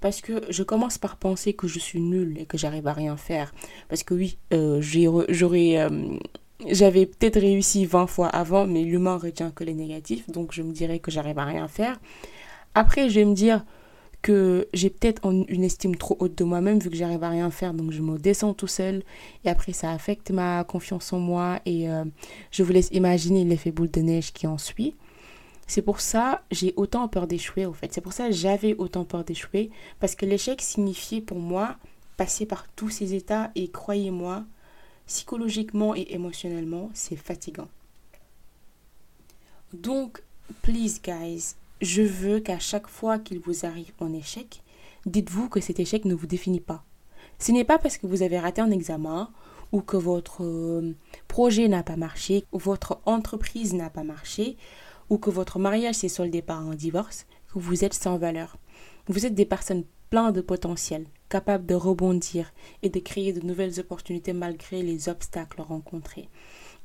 parce 0.00 0.20
que 0.20 0.42
je 0.50 0.62
commence 0.62 0.98
par 0.98 1.16
penser 1.16 1.54
que 1.54 1.68
je 1.68 1.78
suis 1.78 2.00
nulle 2.00 2.38
et 2.38 2.46
que 2.46 2.58
j'arrive 2.58 2.86
à 2.86 2.92
rien 2.92 3.16
faire. 3.16 3.54
Parce 3.88 4.02
que 4.02 4.14
oui, 4.14 4.38
euh, 4.52 4.80
j'aurais, 4.80 5.78
euh, 5.78 6.18
j'avais 6.70 7.06
peut-être 7.06 7.38
réussi 7.38 7.84
20 7.84 8.06
fois 8.06 8.28
avant, 8.28 8.66
mais 8.66 8.82
l'humain 8.82 9.18
retient 9.18 9.50
que 9.50 9.64
les 9.64 9.74
négatifs, 9.74 10.30
donc 10.30 10.52
je 10.52 10.62
me 10.62 10.72
dirais 10.72 10.98
que 10.98 11.10
j'arrive 11.10 11.38
à 11.38 11.44
rien 11.44 11.68
faire. 11.68 11.98
Après, 12.74 13.08
je 13.08 13.20
vais 13.20 13.24
me 13.24 13.34
dire 13.34 13.64
que 14.22 14.66
j'ai 14.74 14.90
peut-être 14.90 15.22
une 15.24 15.62
estime 15.62 15.94
trop 15.94 16.16
haute 16.18 16.36
de 16.36 16.44
moi-même 16.44 16.80
vu 16.80 16.90
que 16.90 16.96
j'arrive 16.96 17.22
à 17.22 17.28
rien 17.28 17.50
faire, 17.50 17.74
donc 17.74 17.92
je 17.92 18.02
me 18.02 18.18
descends 18.18 18.54
tout 18.54 18.66
seul. 18.66 19.02
Et 19.44 19.48
après, 19.48 19.72
ça 19.72 19.92
affecte 19.92 20.30
ma 20.30 20.64
confiance 20.64 21.12
en 21.12 21.18
moi 21.18 21.60
et 21.64 21.88
euh, 21.88 22.04
je 22.50 22.62
vous 22.62 22.72
laisse 22.72 22.88
imaginer 22.90 23.44
l'effet 23.44 23.70
boule 23.70 23.90
de 23.90 24.00
neige 24.00 24.32
qui 24.32 24.46
en 24.46 24.58
suit. 24.58 24.96
C'est 25.68 25.82
pour 25.82 26.00
ça 26.00 26.42
j'ai 26.50 26.72
autant 26.76 27.06
peur 27.08 27.26
d'échouer, 27.26 27.66
au 27.66 27.72
fait. 27.72 27.92
C'est 27.92 28.00
pour 28.00 28.12
ça 28.12 28.30
j'avais 28.30 28.74
autant 28.78 29.04
peur 29.04 29.24
d'échouer, 29.24 29.70
parce 30.00 30.16
que 30.16 30.26
l'échec 30.26 30.60
signifiait 30.60 31.20
pour 31.20 31.38
moi 31.38 31.76
passer 32.16 32.46
par 32.46 32.66
tous 32.74 32.88
ces 32.88 33.14
états, 33.14 33.50
et 33.54 33.68
croyez-moi, 33.68 34.44
psychologiquement 35.06 35.94
et 35.94 36.06
émotionnellement, 36.10 36.90
c'est 36.94 37.16
fatigant. 37.16 37.68
Donc, 39.72 40.22
please 40.62 41.00
guys, 41.02 41.54
je 41.80 42.02
veux 42.02 42.40
qu'à 42.40 42.58
chaque 42.58 42.88
fois 42.88 43.18
qu'il 43.18 43.40
vous 43.40 43.66
arrive 43.66 43.92
un 44.00 44.12
échec, 44.12 44.62
dites-vous 45.04 45.48
que 45.48 45.60
cet 45.60 45.80
échec 45.80 46.04
ne 46.04 46.14
vous 46.14 46.26
définit 46.26 46.60
pas. 46.60 46.84
Ce 47.38 47.52
n'est 47.52 47.64
pas 47.64 47.78
parce 47.78 47.98
que 47.98 48.06
vous 48.06 48.22
avez 48.22 48.38
raté 48.38 48.60
un 48.60 48.70
examen 48.70 49.30
ou 49.72 49.80
que 49.80 49.96
votre 49.96 50.44
euh, 50.44 50.94
projet 51.28 51.68
n'a 51.68 51.82
pas 51.82 51.96
marché, 51.96 52.44
ou 52.52 52.58
votre 52.58 53.00
entreprise 53.04 53.74
n'a 53.74 53.90
pas 53.90 54.04
marché, 54.04 54.56
ou 55.10 55.18
que 55.18 55.30
votre 55.30 55.58
mariage 55.58 55.96
s'est 55.96 56.08
soldé 56.08 56.40
par 56.40 56.60
un 56.60 56.74
divorce, 56.74 57.26
que 57.52 57.58
vous 57.58 57.84
êtes 57.84 57.94
sans 57.94 58.16
valeur. 58.16 58.56
Vous 59.08 59.26
êtes 59.26 59.34
des 59.34 59.44
personnes 59.44 59.84
pleines 60.10 60.32
de 60.32 60.40
potentiel, 60.40 61.06
capables 61.28 61.66
de 61.66 61.74
rebondir 61.74 62.52
et 62.82 62.88
de 62.88 63.00
créer 63.00 63.32
de 63.32 63.44
nouvelles 63.46 63.80
opportunités 63.80 64.32
malgré 64.32 64.82
les 64.82 65.08
obstacles 65.08 65.60
rencontrés. 65.60 66.28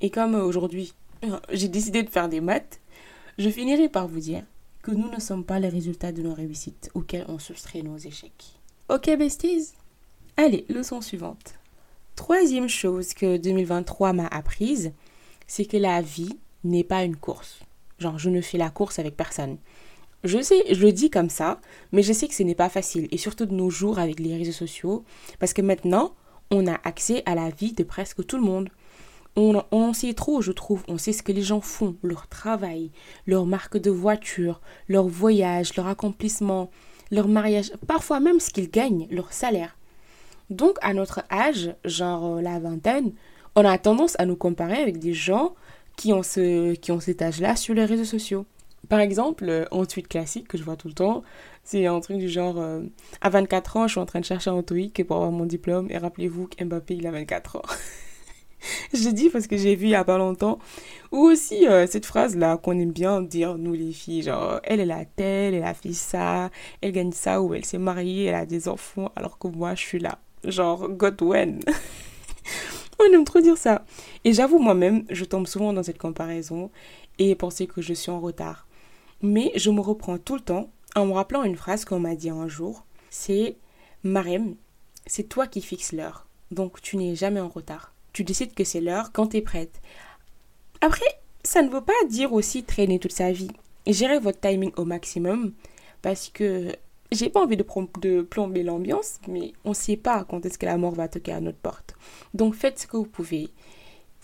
Et 0.01 0.10
comme 0.10 0.36
aujourd'hui, 0.36 0.93
j'ai 1.51 1.67
décidé 1.67 2.03
de 2.03 2.10
faire 2.10 2.29
des 2.29 2.41
maths, 2.41 2.79
je 3.38 3.50
finirai 3.50 3.89
par 3.89 4.07
vous 4.07 4.19
dire 4.19 4.43
que 4.81 4.91
nous 4.91 5.10
ne 5.10 5.19
sommes 5.19 5.45
pas 5.45 5.60
les 5.60 5.69
résultats 5.69 6.12
de 6.12 6.21
nos 6.21 6.33
réussites 6.33 6.89
auxquelles 6.93 7.25
on 7.27 7.39
soustrait 7.39 7.83
nos 7.83 7.98
échecs. 7.98 8.60
Ok, 8.89 9.10
besties? 9.17 9.74
Allez, 10.38 10.65
leçon 10.69 11.01
suivante. 11.01 11.55
Troisième 12.15 12.67
chose 12.67 13.13
que 13.13 13.38
2023 13.38 14.13
m'a 14.13 14.27
apprise, 14.27 14.91
c'est 15.48 15.65
que 15.65 15.77
la 15.77 16.01
vie 16.01 16.38
n'est 16.63 16.83
pas 16.83 17.03
une 17.03 17.15
course. 17.15 17.60
Genre, 18.00 18.17
je 18.17 18.29
ne 18.29 18.41
fais 18.41 18.57
la 18.57 18.69
course 18.69 19.00
avec 19.00 19.15
personne. 19.15 19.57
Je 20.23 20.41
sais, 20.41 20.63
je 20.71 20.85
le 20.85 20.91
dis 20.91 21.09
comme 21.09 21.29
ça, 21.29 21.59
mais 21.91 22.03
je 22.03 22.13
sais 22.13 22.27
que 22.27 22.33
ce 22.35 22.43
n'est 22.43 22.55
pas 22.55 22.69
facile. 22.69 23.07
Et 23.11 23.17
surtout 23.17 23.45
de 23.45 23.53
nos 23.53 23.69
jours 23.69 23.97
avec 23.97 24.19
les 24.19 24.37
réseaux 24.37 24.51
sociaux. 24.51 25.03
Parce 25.39 25.53
que 25.53 25.61
maintenant, 25.61 26.13
on 26.51 26.67
a 26.67 26.79
accès 26.83 27.23
à 27.25 27.33
la 27.33 27.49
vie 27.49 27.73
de 27.73 27.83
presque 27.83 28.25
tout 28.25 28.37
le 28.37 28.43
monde. 28.43 28.69
On, 29.35 29.63
en 29.71 29.93
sait 29.93 30.13
trop, 30.13 30.41
je 30.41 30.51
trouve. 30.51 30.83
On 30.87 30.97
sait 30.97 31.13
ce 31.13 31.23
que 31.23 31.31
les 31.31 31.41
gens 31.41 31.61
font, 31.61 31.95
leur 32.03 32.27
travail, 32.27 32.91
leur 33.25 33.45
marque 33.45 33.77
de 33.77 33.89
voiture, 33.89 34.59
leur 34.89 35.07
voyage, 35.07 35.75
leur 35.75 35.87
accomplissement, 35.87 36.69
leur 37.11 37.27
mariage, 37.27 37.71
parfois 37.87 38.19
même 38.19 38.41
ce 38.41 38.49
qu'ils 38.49 38.69
gagnent, 38.69 39.07
leur 39.09 39.31
salaire. 39.31 39.77
Donc 40.49 40.77
à 40.81 40.93
notre 40.93 41.23
âge, 41.31 41.73
genre 41.85 42.37
euh, 42.37 42.41
la 42.41 42.59
vingtaine, 42.59 43.13
on 43.55 43.63
a 43.63 43.77
tendance 43.77 44.19
à 44.19 44.25
nous 44.25 44.35
comparer 44.35 44.77
avec 44.77 44.99
des 44.99 45.13
gens 45.13 45.55
qui 45.95 46.11
ont, 46.11 46.23
ce, 46.23 46.73
qui 46.73 46.91
ont 46.91 46.99
cet 46.99 47.21
âge-là 47.21 47.55
sur 47.55 47.73
les 47.73 47.85
réseaux 47.85 48.05
sociaux. 48.05 48.45
Par 48.89 49.00
exemple, 49.00 49.45
euh, 49.47 49.65
un 49.71 49.85
tweet 49.85 50.07
classique 50.07 50.47
que 50.47 50.57
je 50.57 50.63
vois 50.63 50.75
tout 50.75 50.88
le 50.88 50.93
temps, 50.93 51.23
c'est 51.63 51.85
un 51.85 52.00
truc 52.00 52.17
du 52.17 52.29
genre 52.29 52.59
euh, 52.59 52.81
à 53.21 53.29
24 53.29 53.77
ans, 53.77 53.88
je 53.88 53.93
suis 53.93 54.01
en 54.01 54.05
train 54.05 54.19
de 54.19 54.25
chercher 54.25 54.50
un 54.50 54.61
TOEIC 54.63 55.05
pour 55.05 55.17
avoir 55.17 55.31
mon 55.31 55.45
diplôme 55.45 55.88
et 55.89 55.97
rappelez-vous 55.97 56.47
qu'Mbappé 56.47 56.95
il 56.95 57.07
a 57.07 57.11
24 57.11 57.57
ans. 57.57 57.61
je 58.93 59.09
dis 59.09 59.29
parce 59.29 59.47
que 59.47 59.57
j'ai 59.57 59.75
vu 59.75 59.88
il 59.88 59.91
y 59.91 59.95
a 59.95 60.03
pas 60.03 60.17
longtemps. 60.17 60.59
Ou 61.11 61.19
aussi 61.19 61.67
euh, 61.67 61.88
cette 61.88 62.05
phrase-là 62.05 62.57
qu'on 62.57 62.77
aime 62.79 62.91
bien 62.91 63.21
dire, 63.21 63.57
nous 63.57 63.73
les 63.73 63.91
filles, 63.91 64.23
genre, 64.23 64.59
elle, 64.63 64.79
elle 64.79 64.91
a 64.91 65.05
telle, 65.05 65.53
elle 65.53 65.63
a 65.63 65.73
fait 65.73 65.93
ça, 65.93 66.50
elle 66.81 66.91
gagne 66.91 67.11
ça, 67.11 67.41
ou 67.41 67.53
elle 67.53 67.65
s'est 67.65 67.77
mariée, 67.77 68.25
elle 68.25 68.35
a 68.35 68.45
des 68.45 68.67
enfants, 68.67 69.11
alors 69.15 69.38
que 69.38 69.47
moi, 69.47 69.75
je 69.75 69.81
suis 69.81 70.00
là. 70.00 70.19
Genre, 70.43 70.89
God 70.89 71.21
when 71.21 71.59
On 73.00 73.13
aime 73.13 73.25
trop 73.25 73.39
dire 73.39 73.57
ça. 73.57 73.83
Et 74.23 74.33
j'avoue, 74.33 74.59
moi-même, 74.59 75.05
je 75.09 75.25
tombe 75.25 75.47
souvent 75.47 75.73
dans 75.73 75.83
cette 75.83 75.97
comparaison 75.97 76.69
et 77.17 77.35
penser 77.35 77.67
que 77.67 77.81
je 77.81 77.93
suis 77.93 78.11
en 78.11 78.19
retard. 78.19 78.67
Mais 79.21 79.51
je 79.55 79.69
me 79.69 79.81
reprends 79.81 80.17
tout 80.17 80.35
le 80.35 80.41
temps 80.41 80.69
en 80.95 81.05
me 81.05 81.13
rappelant 81.13 81.43
une 81.43 81.55
phrase 81.55 81.85
qu'on 81.85 81.99
m'a 81.99 82.15
dit 82.15 82.29
un 82.29 82.47
jour. 82.47 82.85
C'est 83.09 83.55
Marem, 84.03 84.55
c'est 85.05 85.29
toi 85.29 85.47
qui 85.47 85.61
fixes 85.61 85.91
l'heure. 85.91 86.27
Donc 86.49 86.81
tu 86.81 86.97
n'es 86.97 87.15
jamais 87.15 87.39
en 87.39 87.49
retard. 87.49 87.93
Tu 88.13 88.23
décides 88.23 88.53
que 88.53 88.63
c'est 88.63 88.81
l'heure 88.81 89.11
quand 89.11 89.27
tu 89.27 89.37
es 89.37 89.41
prête. 89.41 89.79
Après, 90.81 91.05
ça 91.43 91.61
ne 91.61 91.69
veut 91.69 91.81
pas 91.81 91.93
dire 92.09 92.33
aussi 92.33 92.63
traîner 92.63 92.99
toute 92.99 93.11
sa 93.11 93.31
vie. 93.31 93.51
Gérez 93.87 94.19
votre 94.19 94.39
timing 94.39 94.71
au 94.75 94.85
maximum 94.85 95.53
parce 96.01 96.29
que 96.29 96.75
j'ai 97.11 97.29
pas 97.29 97.41
envie 97.41 97.57
de, 97.57 97.65
de 97.99 98.21
plomber 98.21 98.63
l'ambiance, 98.63 99.19
mais 99.27 99.53
on 99.65 99.69
ne 99.69 99.75
sait 99.75 99.97
pas 99.97 100.23
quand 100.23 100.45
est-ce 100.45 100.57
que 100.57 100.65
la 100.65 100.77
mort 100.77 100.93
va 100.93 101.07
toquer 101.07 101.33
à 101.33 101.41
notre 101.41 101.57
porte. 101.57 101.95
Donc 102.33 102.55
faites 102.55 102.79
ce 102.79 102.87
que 102.87 102.97
vous 102.97 103.05
pouvez 103.05 103.49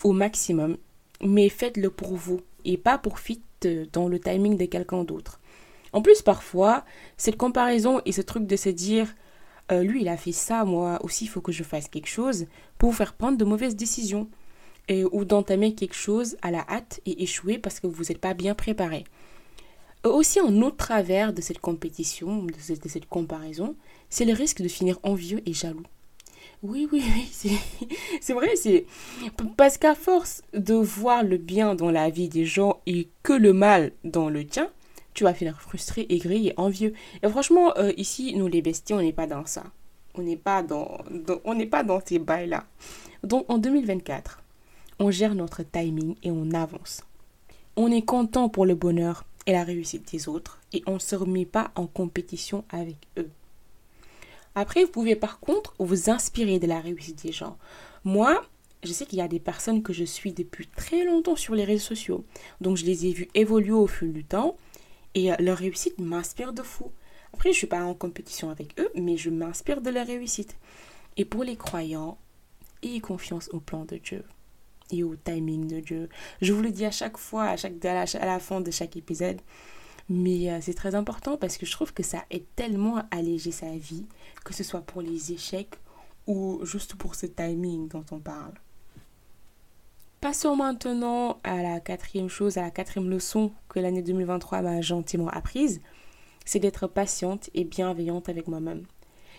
au 0.04 0.12
maximum, 0.12 0.76
mais 1.22 1.48
faites-le 1.48 1.90
pour 1.90 2.14
vous 2.14 2.40
et 2.64 2.76
pas 2.76 2.98
pour 2.98 3.18
fit 3.18 3.42
dans 3.92 4.08
le 4.08 4.18
timing 4.18 4.56
de 4.56 4.64
quelqu'un 4.66 5.04
d'autre. 5.04 5.40
En 5.92 6.02
plus, 6.02 6.22
parfois, 6.22 6.84
cette 7.16 7.36
comparaison 7.36 8.00
et 8.04 8.12
ce 8.12 8.20
truc 8.20 8.46
de 8.46 8.56
se 8.56 8.68
dire 8.68 9.14
euh, 9.70 9.82
lui, 9.82 10.02
il 10.02 10.08
a 10.08 10.16
fait 10.16 10.32
ça, 10.32 10.64
moi 10.64 10.98
aussi, 11.02 11.24
il 11.24 11.28
faut 11.28 11.40
que 11.40 11.52
je 11.52 11.62
fasse 11.62 11.88
quelque 11.88 12.08
chose 12.08 12.46
pour 12.78 12.90
vous 12.90 12.96
faire 12.96 13.14
prendre 13.14 13.38
de 13.38 13.44
mauvaises 13.44 13.76
décisions. 13.76 14.28
Et, 14.90 15.04
ou 15.04 15.26
d'entamer 15.26 15.74
quelque 15.74 15.94
chose 15.94 16.38
à 16.40 16.50
la 16.50 16.64
hâte 16.66 17.00
et 17.04 17.22
échouer 17.22 17.58
parce 17.58 17.78
que 17.78 17.86
vous 17.86 18.04
n'êtes 18.04 18.22
pas 18.22 18.32
bien 18.32 18.54
préparé. 18.54 19.04
Euh, 20.06 20.10
aussi, 20.10 20.40
un 20.40 20.62
autre 20.62 20.78
travers 20.78 21.34
de 21.34 21.42
cette 21.42 21.58
compétition, 21.58 22.44
de 22.44 22.54
cette, 22.58 22.82
de 22.82 22.88
cette 22.88 23.06
comparaison, 23.06 23.76
c'est 24.08 24.24
le 24.24 24.32
risque 24.32 24.62
de 24.62 24.68
finir 24.68 24.98
envieux 25.02 25.42
et 25.44 25.52
jaloux. 25.52 25.84
Oui, 26.62 26.88
oui, 26.90 27.04
oui, 27.14 27.28
c'est 28.20 28.32
vrai, 28.32 28.56
c'est 28.56 28.84
parce 29.56 29.78
qu'à 29.78 29.94
force 29.94 30.42
de 30.54 30.74
voir 30.74 31.22
le 31.22 31.36
bien 31.36 31.76
dans 31.76 31.92
la 31.92 32.10
vie 32.10 32.28
des 32.28 32.44
gens 32.44 32.80
et 32.86 33.08
que 33.22 33.32
le 33.32 33.52
mal 33.52 33.92
dans 34.02 34.28
le 34.28 34.44
tien, 34.44 34.68
tu 35.14 35.22
vas 35.22 35.34
finir 35.34 35.60
frustré, 35.60 36.06
aigri 36.08 36.48
et 36.48 36.54
envieux. 36.56 36.94
Et 37.22 37.28
franchement, 37.28 37.72
euh, 37.76 37.92
ici, 37.96 38.34
nous 38.36 38.48
les 38.48 38.60
bestiaux, 38.60 38.96
on 38.96 39.02
n'est 39.02 39.12
pas 39.12 39.28
dans 39.28 39.46
ça. 39.46 39.62
On 40.14 40.22
n'est 40.22 40.36
pas 40.36 40.64
dans, 40.64 40.98
on 41.44 41.54
n'est 41.54 41.66
pas 41.66 41.84
dans 41.84 42.00
ces 42.04 42.18
bails-là. 42.18 42.64
Donc 43.22 43.44
en 43.48 43.58
2024, 43.58 44.42
on 44.98 45.12
gère 45.12 45.36
notre 45.36 45.62
timing 45.62 46.16
et 46.24 46.32
on 46.32 46.50
avance. 46.50 47.04
On 47.76 47.92
est 47.92 48.02
content 48.02 48.48
pour 48.48 48.66
le 48.66 48.74
bonheur 48.74 49.24
et 49.46 49.52
la 49.52 49.62
réussite 49.62 50.10
des 50.10 50.28
autres 50.28 50.58
et 50.72 50.82
on 50.86 50.94
ne 50.94 50.98
se 50.98 51.14
remet 51.14 51.46
pas 51.46 51.70
en 51.76 51.86
compétition 51.86 52.64
avec 52.70 52.96
eux. 53.16 53.30
Après, 54.58 54.84
vous 54.84 54.90
pouvez 54.90 55.14
par 55.14 55.38
contre 55.38 55.72
vous 55.78 56.10
inspirer 56.10 56.58
de 56.58 56.66
la 56.66 56.80
réussite 56.80 57.22
des 57.22 57.30
gens. 57.30 57.56
Moi, 58.02 58.44
je 58.82 58.92
sais 58.92 59.06
qu'il 59.06 59.20
y 59.20 59.22
a 59.22 59.28
des 59.28 59.38
personnes 59.38 59.84
que 59.84 59.92
je 59.92 60.02
suis 60.02 60.32
depuis 60.32 60.66
très 60.66 61.04
longtemps 61.04 61.36
sur 61.36 61.54
les 61.54 61.62
réseaux 61.62 61.86
sociaux. 61.86 62.24
Donc 62.60 62.76
je 62.76 62.84
les 62.84 63.06
ai 63.06 63.12
vues 63.12 63.28
évoluer 63.34 63.70
au 63.70 63.86
fil 63.86 64.12
du 64.12 64.24
temps 64.24 64.56
et 65.14 65.32
euh, 65.32 65.36
leur 65.38 65.58
réussite 65.58 66.00
m'inspire 66.00 66.52
de 66.52 66.62
fou. 66.62 66.90
Après, 67.32 67.50
je 67.50 67.54
ne 67.54 67.58
suis 67.58 67.66
pas 67.68 67.84
en 67.84 67.94
compétition 67.94 68.50
avec 68.50 68.74
eux, 68.80 68.90
mais 68.96 69.16
je 69.16 69.30
m'inspire 69.30 69.80
de 69.80 69.90
leur 69.90 70.08
réussite. 70.08 70.56
Et 71.16 71.24
pour 71.24 71.44
les 71.44 71.54
croyants, 71.54 72.18
ayez 72.82 73.00
confiance 73.00 73.48
au 73.52 73.60
plan 73.60 73.84
de 73.84 73.98
Dieu 73.98 74.24
et 74.90 75.04
au 75.04 75.14
timing 75.14 75.68
de 75.68 75.78
Dieu. 75.78 76.08
Je 76.42 76.52
vous 76.52 76.62
le 76.62 76.70
dis 76.70 76.84
à 76.84 76.90
chaque 76.90 77.16
fois, 77.16 77.44
à, 77.44 77.56
chaque, 77.56 77.84
à, 77.84 78.04
la, 78.04 78.40
fin 78.40 78.60
de 78.60 78.72
chaque 78.72 78.96
épisode. 78.96 79.40
Mais 80.08 80.50
euh, 80.50 80.58
c'est 80.60 80.74
très 80.74 80.94
important 80.94 81.36
parce 81.36 81.58
que 81.58 81.66
je 81.66 81.72
trouve 81.72 81.92
que 81.92 82.02
ça 82.02 82.24
aide 82.30 82.46
tellement 82.56 82.98
à 82.98 83.06
alléger 83.10 83.50
sa 83.50 83.70
vie, 83.76 84.06
que 84.44 84.54
ce 84.54 84.64
soit 84.64 84.80
pour 84.80 85.02
les 85.02 85.32
échecs 85.32 85.74
ou 86.26 86.60
juste 86.64 86.94
pour 86.94 87.14
ce 87.14 87.26
timing 87.26 87.88
dont 87.88 88.04
on 88.10 88.18
parle. 88.18 88.54
Passons 90.20 90.56
maintenant 90.56 91.38
à 91.44 91.62
la 91.62 91.78
quatrième 91.78 92.28
chose, 92.28 92.58
à 92.58 92.62
la 92.62 92.70
quatrième 92.70 93.08
leçon 93.08 93.52
que 93.68 93.78
l'année 93.78 94.02
2023 94.02 94.62
m'a 94.62 94.80
gentiment 94.80 95.28
apprise, 95.28 95.80
c'est 96.44 96.58
d'être 96.58 96.86
patiente 96.86 97.50
et 97.54 97.64
bienveillante 97.64 98.28
avec 98.28 98.48
moi-même. 98.48 98.84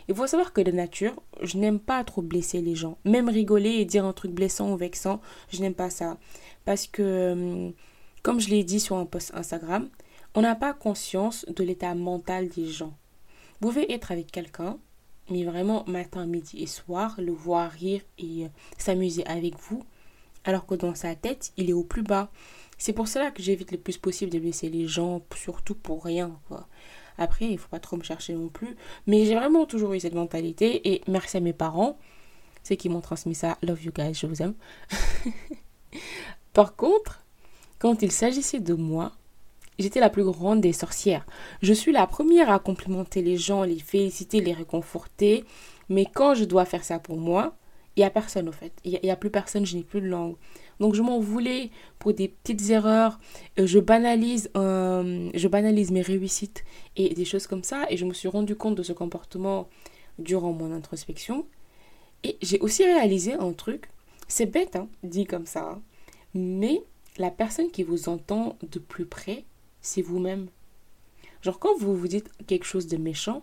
Il 0.08 0.16
faut 0.16 0.26
savoir 0.26 0.54
que 0.54 0.62
de 0.62 0.72
nature, 0.72 1.22
je 1.42 1.58
n'aime 1.58 1.80
pas 1.80 2.04
trop 2.04 2.22
blesser 2.22 2.62
les 2.62 2.76
gens. 2.76 2.98
Même 3.06 3.30
rigoler 3.30 3.72
et 3.72 3.86
dire 3.86 4.06
un 4.06 4.14
truc 4.14 4.32
blessant 4.32 4.72
ou 4.72 4.78
vexant, 4.78 5.22
je 5.52 5.62
n'aime 5.62 5.74
pas 5.74 5.90
ça. 5.90 6.18
Parce 6.66 6.88
que, 6.88 7.32
hum, 7.34 7.74
comme 8.24 8.40
je 8.40 8.50
l'ai 8.50 8.64
dit 8.64 8.80
sur 8.80 8.96
un 8.96 9.06
post 9.06 9.32
Instagram, 9.36 9.90
on 10.36 10.42
n'a 10.42 10.56
pas 10.56 10.74
conscience 10.74 11.46
de 11.48 11.64
l'état 11.64 11.96
mental 11.96 12.50
des 12.50 12.66
gens. 12.66 12.94
Vous 13.60 13.70
pouvez 13.70 13.92
être 13.92 14.12
avec 14.12 14.32
quelqu'un, 14.32 14.78
mais 15.30 15.44
vraiment 15.44 15.84
matin, 15.88 16.26
midi 16.26 16.62
et 16.62 16.68
soir, 16.68 17.16
le 17.18 17.32
voir 17.32 17.72
rire 17.72 18.02
et 18.18 18.46
euh, 18.46 18.50
s'amuser 18.78 19.26
avec 19.26 19.58
vous, 19.58 19.84
alors 20.44 20.66
que 20.66 20.76
dans 20.76 20.96
sa 20.96 21.16
tête, 21.16 21.52
il 21.58 21.70
est 21.70 21.74
au 21.74 21.84
plus 21.84 22.04
bas. 22.04 22.32
C'est 22.78 22.94
pour 22.94 23.08
cela 23.08 23.32
que 23.32 23.44
j'évite 23.44 23.72
le 23.72 23.78
plus 23.78 23.98
possible 23.98 24.32
de 24.32 24.40
blesser 24.40 24.70
les 24.70 24.88
gens, 24.88 25.22
surtout 25.36 25.76
pour 25.76 26.04
rien. 26.04 26.40
Après, 27.18 27.46
il 27.46 27.58
faut 27.58 27.68
pas 27.68 27.82
trop 27.82 27.98
me 27.98 28.04
chercher 28.04 28.34
non 28.34 28.48
plus. 28.48 28.76
Mais 29.06 29.26
j'ai 29.26 29.36
vraiment 29.36 29.66
toujours 29.66 29.94
eu 29.94 30.00
cette 30.00 30.14
mentalité 30.14 30.94
et 30.94 31.02
merci 31.08 31.38
à 31.38 31.42
mes 31.42 31.54
parents, 31.54 32.00
ceux 32.64 32.76
qui 32.76 32.88
m'ont 32.88 33.02
transmis 33.02 33.36
ça. 33.36 33.58
Love 33.62 33.84
you 33.84 33.92
guys, 33.92 34.14
je 34.14 34.28
vous 34.28 34.42
aime. 34.42 34.54
Par 36.54 36.78
contre, 36.78 37.26
quand 37.80 38.02
il 38.02 38.12
s'agissait 38.12 38.62
de 38.62 38.74
moi, 38.74 39.12
j'étais 39.80 40.00
la 40.00 40.10
plus 40.10 40.24
grande 40.24 40.62
des 40.62 40.74
sorcières. 40.74 41.26
Je 41.62 41.74
suis 41.74 41.92
la 41.92 42.06
première 42.06 42.52
à 42.52 42.60
complimenter 42.60 43.22
les 43.22 43.38
gens, 43.38 43.64
les 43.64 43.80
féliciter, 43.80 44.42
les 44.42 44.54
réconforter. 44.54 45.46
Mais 45.90 46.06
quand 46.06 46.36
je 46.36 46.46
dois 46.46 46.66
faire 46.66 46.84
ça 46.84 47.00
pour 47.00 47.18
moi, 47.18 47.56
il 47.96 48.02
n'y 48.02 48.06
a 48.06 48.10
personne 48.10 48.48
au 48.48 48.52
fait. 48.52 48.74
Il 48.84 49.00
n'y 49.02 49.10
a, 49.12 49.16
plus 49.16 49.30
personne, 49.30 49.66
je 49.66 49.76
n'ai 49.76 49.84
plus 49.84 50.02
de 50.02 50.08
langue. 50.08 50.36
Donc 50.80 50.94
je 50.96 51.02
m'en 51.02 51.20
voulais 51.20 51.72
pour 51.98 52.14
des 52.14 52.28
petites 52.28 52.70
erreurs. 52.70 53.20
Euh, 53.60 53.66
je, 53.66 53.80
banalise, 53.80 54.50
euh, 54.56 55.30
je 55.34 55.48
banalise 55.48 55.92
mes 55.92 56.02
réussites 56.02 56.64
et 56.96 57.14
des 57.14 57.26
choses 57.26 57.48
comme 57.48 57.64
ça. 57.64 57.86
Et 57.90 57.98
je 57.98 58.06
me 58.06 58.14
suis 58.14 58.28
rendu 58.28 58.56
compte 58.56 58.76
de 58.76 58.84
ce 58.84 58.94
comportement 58.94 59.68
durant 60.20 60.54
mon 60.54 60.72
introspection. 60.72 61.46
Et 62.24 62.38
j'ai 62.42 62.60
aussi 62.60 62.84
réalisé 62.84 63.34
un 63.34 63.52
truc. 63.54 63.90
C'est 64.28 64.46
bête, 64.46 64.76
hein, 64.76 64.88
dit 65.04 65.26
comme 65.26 65.46
ça. 65.46 65.72
Hein. 65.72 65.82
mais 66.34 66.84
la 67.18 67.32
personne 67.32 67.70
qui 67.70 67.84
vous 67.84 68.08
entend 68.08 68.58
de 68.72 68.80
plus 68.80 69.06
près, 69.06 69.44
c'est 69.82 70.02
vous-même. 70.02 70.48
Genre 71.42 71.60
quand 71.60 71.78
vous 71.78 71.96
vous 71.96 72.08
dites 72.08 72.30
quelque 72.48 72.66
chose 72.66 72.88
de 72.88 72.98
méchant, 72.98 73.42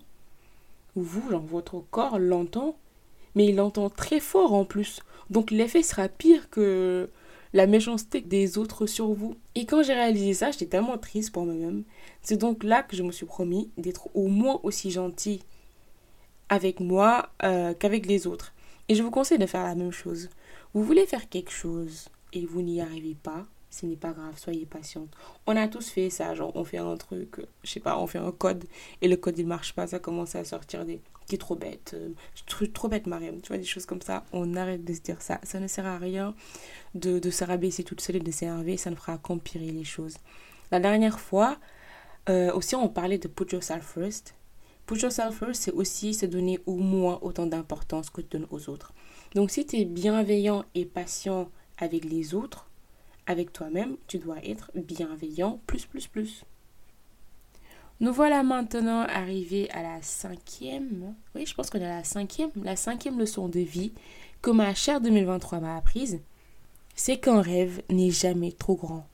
vous, 0.95 1.31
genre 1.31 1.43
votre 1.43 1.81
corps 1.90 2.19
l'entend 2.19 2.76
mais 3.37 3.47
il 3.47 3.61
entend 3.61 3.90
très 3.90 4.19
fort 4.19 4.55
en 4.55 4.64
plus. 4.64 5.00
Donc 5.31 5.52
l'effet 5.52 5.83
sera 5.83 6.09
pire 6.09 6.50
que 6.50 7.09
la 7.52 7.66
méchanceté 7.66 8.21
des 8.23 8.59
autres 8.59 8.87
sur 8.87 9.12
vous. 9.12 9.37
Et 9.55 9.66
quand 9.66 9.83
j'ai 9.83 9.93
réalisé 9.93 10.35
ça, 10.35 10.50
j'étais 10.50 10.66
tellement 10.66 10.99
triste 10.99 11.33
pour 11.33 11.45
moi-même. 11.45 11.85
C'est 12.23 12.38
donc 12.38 12.64
là 12.64 12.83
que 12.83 12.97
je 12.97 13.02
me 13.02 13.12
suis 13.12 13.26
promis 13.26 13.71
d'être 13.76 14.09
au 14.14 14.26
moins 14.26 14.59
aussi 14.62 14.90
gentil 14.90 15.43
avec 16.49 16.81
moi 16.81 17.28
euh, 17.45 17.75
qu'avec 17.75 18.07
les 18.07 18.26
autres. 18.26 18.55
Et 18.88 18.95
je 18.95 19.02
vous 19.02 19.11
conseille 19.11 19.38
de 19.38 19.47
faire 19.47 19.64
la 19.64 19.75
même 19.75 19.93
chose. 19.93 20.31
Vous 20.73 20.83
voulez 20.83 21.07
faire 21.07 21.28
quelque 21.28 21.52
chose 21.52 22.09
et 22.33 22.47
vous 22.47 22.62
n'y 22.62 22.81
arrivez 22.81 23.16
pas, 23.23 23.45
ce 23.70 23.87
n'est 23.87 23.96
pas 23.96 24.12
grave, 24.12 24.38
soyez 24.38 24.66
patiente. 24.66 25.11
On 25.46 25.56
a 25.56 25.68
tous 25.68 25.90
fait 25.90 26.11
ça, 26.11 26.35
genre 26.35 26.52
on 26.54 26.64
fait 26.64 26.78
un 26.78 26.96
truc, 26.96 27.40
je 27.62 27.70
sais 27.70 27.80
pas, 27.80 27.99
on 27.99 28.06
fait 28.06 28.18
un 28.18 28.32
code 28.32 28.64
et 29.02 29.08
le 29.08 29.16
code 29.16 29.38
il 29.38 29.46
marche 29.46 29.75
pas, 29.75 29.87
ça 29.87 29.99
commence 29.99 30.35
à 30.35 30.44
sortir 30.44 30.85
des 30.85 31.00
qui 31.26 31.35
est 31.35 31.38
trop 31.38 31.56
bête, 31.56 31.94
euh, 31.94 32.11
trop, 32.73 32.88
bête 32.88 33.06
Mariam, 33.08 33.40
tu 33.40 33.49
vois, 33.49 33.58
des 33.58 33.64
choses 33.64 33.85
comme 33.85 34.00
ça, 34.00 34.25
on 34.32 34.54
arrête 34.54 34.85
de 34.85 34.94
se 34.94 35.00
dire 35.00 35.20
ça, 35.20 35.40
ça 35.42 35.58
ne 35.58 35.66
sert 35.66 35.85
à 35.87 35.99
rien 35.99 36.35
de, 36.94 37.18
de 37.18 37.30
se 37.30 37.42
rabaisser 37.42 37.82
toute 37.82 38.00
seule 38.00 38.16
et 38.16 38.20
de 38.20 38.30
s'énerver, 38.30 38.76
ça 38.76 38.90
ne 38.90 38.94
fera 38.94 39.18
qu'empirer 39.18 39.70
les 39.70 39.82
choses. 39.82 40.16
La 40.70 40.78
dernière 40.80 41.18
fois, 41.18 41.58
euh, 42.28 42.52
aussi 42.52 42.75
on 42.75 42.88
parlait 42.88 43.18
de 43.18 43.28
put 43.28 43.52
yourself 43.52 43.85
first. 43.85 44.35
Put 44.87 45.00
yourself 45.00 45.37
first, 45.37 45.62
c'est 45.62 45.73
aussi 45.73 46.14
se 46.14 46.26
donner 46.26 46.61
au 46.66 46.76
moins 46.76 47.18
autant 47.23 47.46
d'importance 47.46 48.08
que 48.11 48.20
tu 48.20 48.38
donnes 48.38 48.46
aux 48.50 48.68
autres. 48.68 48.92
Donc 49.35 49.50
si 49.50 49.66
tu 49.66 49.76
es 49.76 49.85
bienveillant 49.85 50.64
et 50.75 50.85
patient 50.85 51.50
avec 51.78 52.04
les 52.04 52.35
autres, 52.35 52.65
avec 53.26 53.52
toi-même, 53.52 53.97
tu 54.06 54.18
dois 54.18 54.45
être 54.45 54.71
bienveillant 54.75 55.61
plus 55.66 55.87
plus 55.87 56.06
plus. 56.06 56.45
Nous 58.00 58.12
voilà 58.12 58.42
maintenant 58.42 59.00
arrivés 59.00 59.71
à 59.71 59.83
la 59.83 60.02
cinquième, 60.02 61.14
oui 61.35 61.47
je 61.47 61.54
pense 61.54 61.71
qu'on 61.71 61.78
est 61.78 61.85
à 61.85 61.97
la 61.97 62.04
cinquième, 62.04 62.50
la 62.62 62.76
cinquième 62.76 63.18
leçon 63.18 63.49
de 63.49 63.61
vie 63.61 63.92
que 64.42 64.50
ma 64.50 64.75
chère 64.75 65.00
2023 65.00 65.61
m'a 65.61 65.76
apprise, 65.76 66.21
c'est 66.95 67.18
qu'un 67.18 67.40
rêve 67.40 67.83
n'est 67.90 68.11
jamais 68.11 68.52
trop 68.52 68.76
grand. 68.76 69.06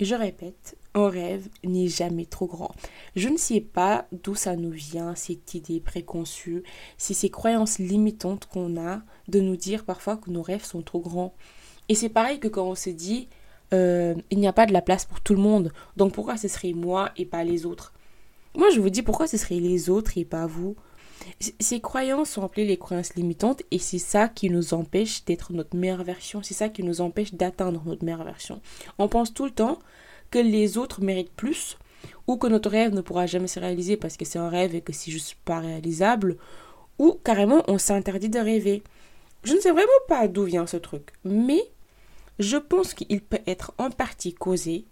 Je 0.00 0.14
répète, 0.14 0.76
un 0.94 1.08
rêve 1.08 1.48
n'est 1.64 1.88
jamais 1.88 2.26
trop 2.26 2.46
grand. 2.46 2.74
Je 3.14 3.28
ne 3.28 3.36
sais 3.36 3.60
pas 3.60 4.06
d'où 4.10 4.34
ça 4.34 4.56
nous 4.56 4.70
vient, 4.70 5.14
cette 5.14 5.54
idée 5.54 5.80
préconçue, 5.80 6.64
c'est 6.96 7.14
ces 7.14 7.30
croyances 7.30 7.78
limitantes 7.78 8.46
qu'on 8.46 8.80
a 8.80 9.02
de 9.28 9.40
nous 9.40 9.56
dire 9.56 9.84
parfois 9.84 10.16
que 10.16 10.30
nos 10.30 10.42
rêves 10.42 10.64
sont 10.64 10.82
trop 10.82 11.00
grands. 11.00 11.34
Et 11.92 11.94
c'est 11.94 12.08
pareil 12.08 12.40
que 12.40 12.48
quand 12.48 12.64
on 12.64 12.74
se 12.74 12.88
dit 12.88 13.28
euh, 13.74 14.14
il 14.30 14.38
n'y 14.38 14.46
a 14.46 14.54
pas 14.54 14.64
de 14.64 14.72
la 14.72 14.80
place 14.80 15.04
pour 15.04 15.20
tout 15.20 15.34
le 15.34 15.42
monde, 15.42 15.74
donc 15.98 16.14
pourquoi 16.14 16.38
ce 16.38 16.48
serait 16.48 16.72
moi 16.72 17.10
et 17.18 17.26
pas 17.26 17.44
les 17.44 17.66
autres? 17.66 17.92
Moi 18.56 18.68
je 18.74 18.80
vous 18.80 18.88
dis 18.88 19.02
pourquoi 19.02 19.26
ce 19.26 19.36
serait 19.36 19.60
les 19.60 19.90
autres 19.90 20.16
et 20.16 20.24
pas 20.24 20.46
vous 20.46 20.74
ces 21.60 21.80
croyances 21.80 22.30
sont 22.30 22.44
appelées 22.44 22.64
les 22.64 22.78
croyances 22.78 23.14
limitantes 23.14 23.62
et 23.70 23.78
c'est 23.78 23.98
ça 23.98 24.26
qui 24.26 24.48
nous 24.48 24.72
empêche 24.72 25.26
d'être 25.26 25.52
notre 25.52 25.76
meilleure 25.76 26.02
version, 26.02 26.42
c'est 26.42 26.54
ça 26.54 26.70
qui 26.70 26.82
nous 26.82 27.02
empêche 27.02 27.34
d'atteindre 27.34 27.82
notre 27.84 28.04
meilleure 28.04 28.24
version. 28.24 28.62
On 28.98 29.06
pense 29.06 29.34
tout 29.34 29.44
le 29.44 29.50
temps 29.50 29.78
que 30.30 30.38
les 30.38 30.78
autres 30.78 31.02
méritent 31.02 31.36
plus 31.36 31.76
ou 32.26 32.38
que 32.38 32.46
notre 32.46 32.70
rêve 32.70 32.94
ne 32.94 33.02
pourra 33.02 33.26
jamais 33.26 33.48
se 33.48 33.60
réaliser 33.60 33.98
parce 33.98 34.16
que 34.16 34.24
c'est 34.24 34.38
un 34.38 34.48
rêve 34.48 34.74
et 34.74 34.80
que 34.80 34.94
c'est 34.94 35.10
juste 35.10 35.36
pas 35.44 35.60
réalisable 35.60 36.38
ou 36.98 37.18
carrément 37.22 37.62
on 37.68 37.76
s'interdit 37.76 38.30
de 38.30 38.38
rêver. 38.38 38.82
Je 39.44 39.52
ne 39.52 39.60
sais 39.60 39.72
vraiment 39.72 39.90
pas 40.08 40.26
d'où 40.26 40.44
vient 40.44 40.66
ce 40.66 40.78
truc, 40.78 41.10
mais 41.24 41.62
je 42.42 42.56
pense 42.56 42.94
qu'il 42.94 43.20
peut 43.20 43.40
être 43.46 43.72
en 43.78 43.90
partie 43.90 44.34
causé 44.34 44.84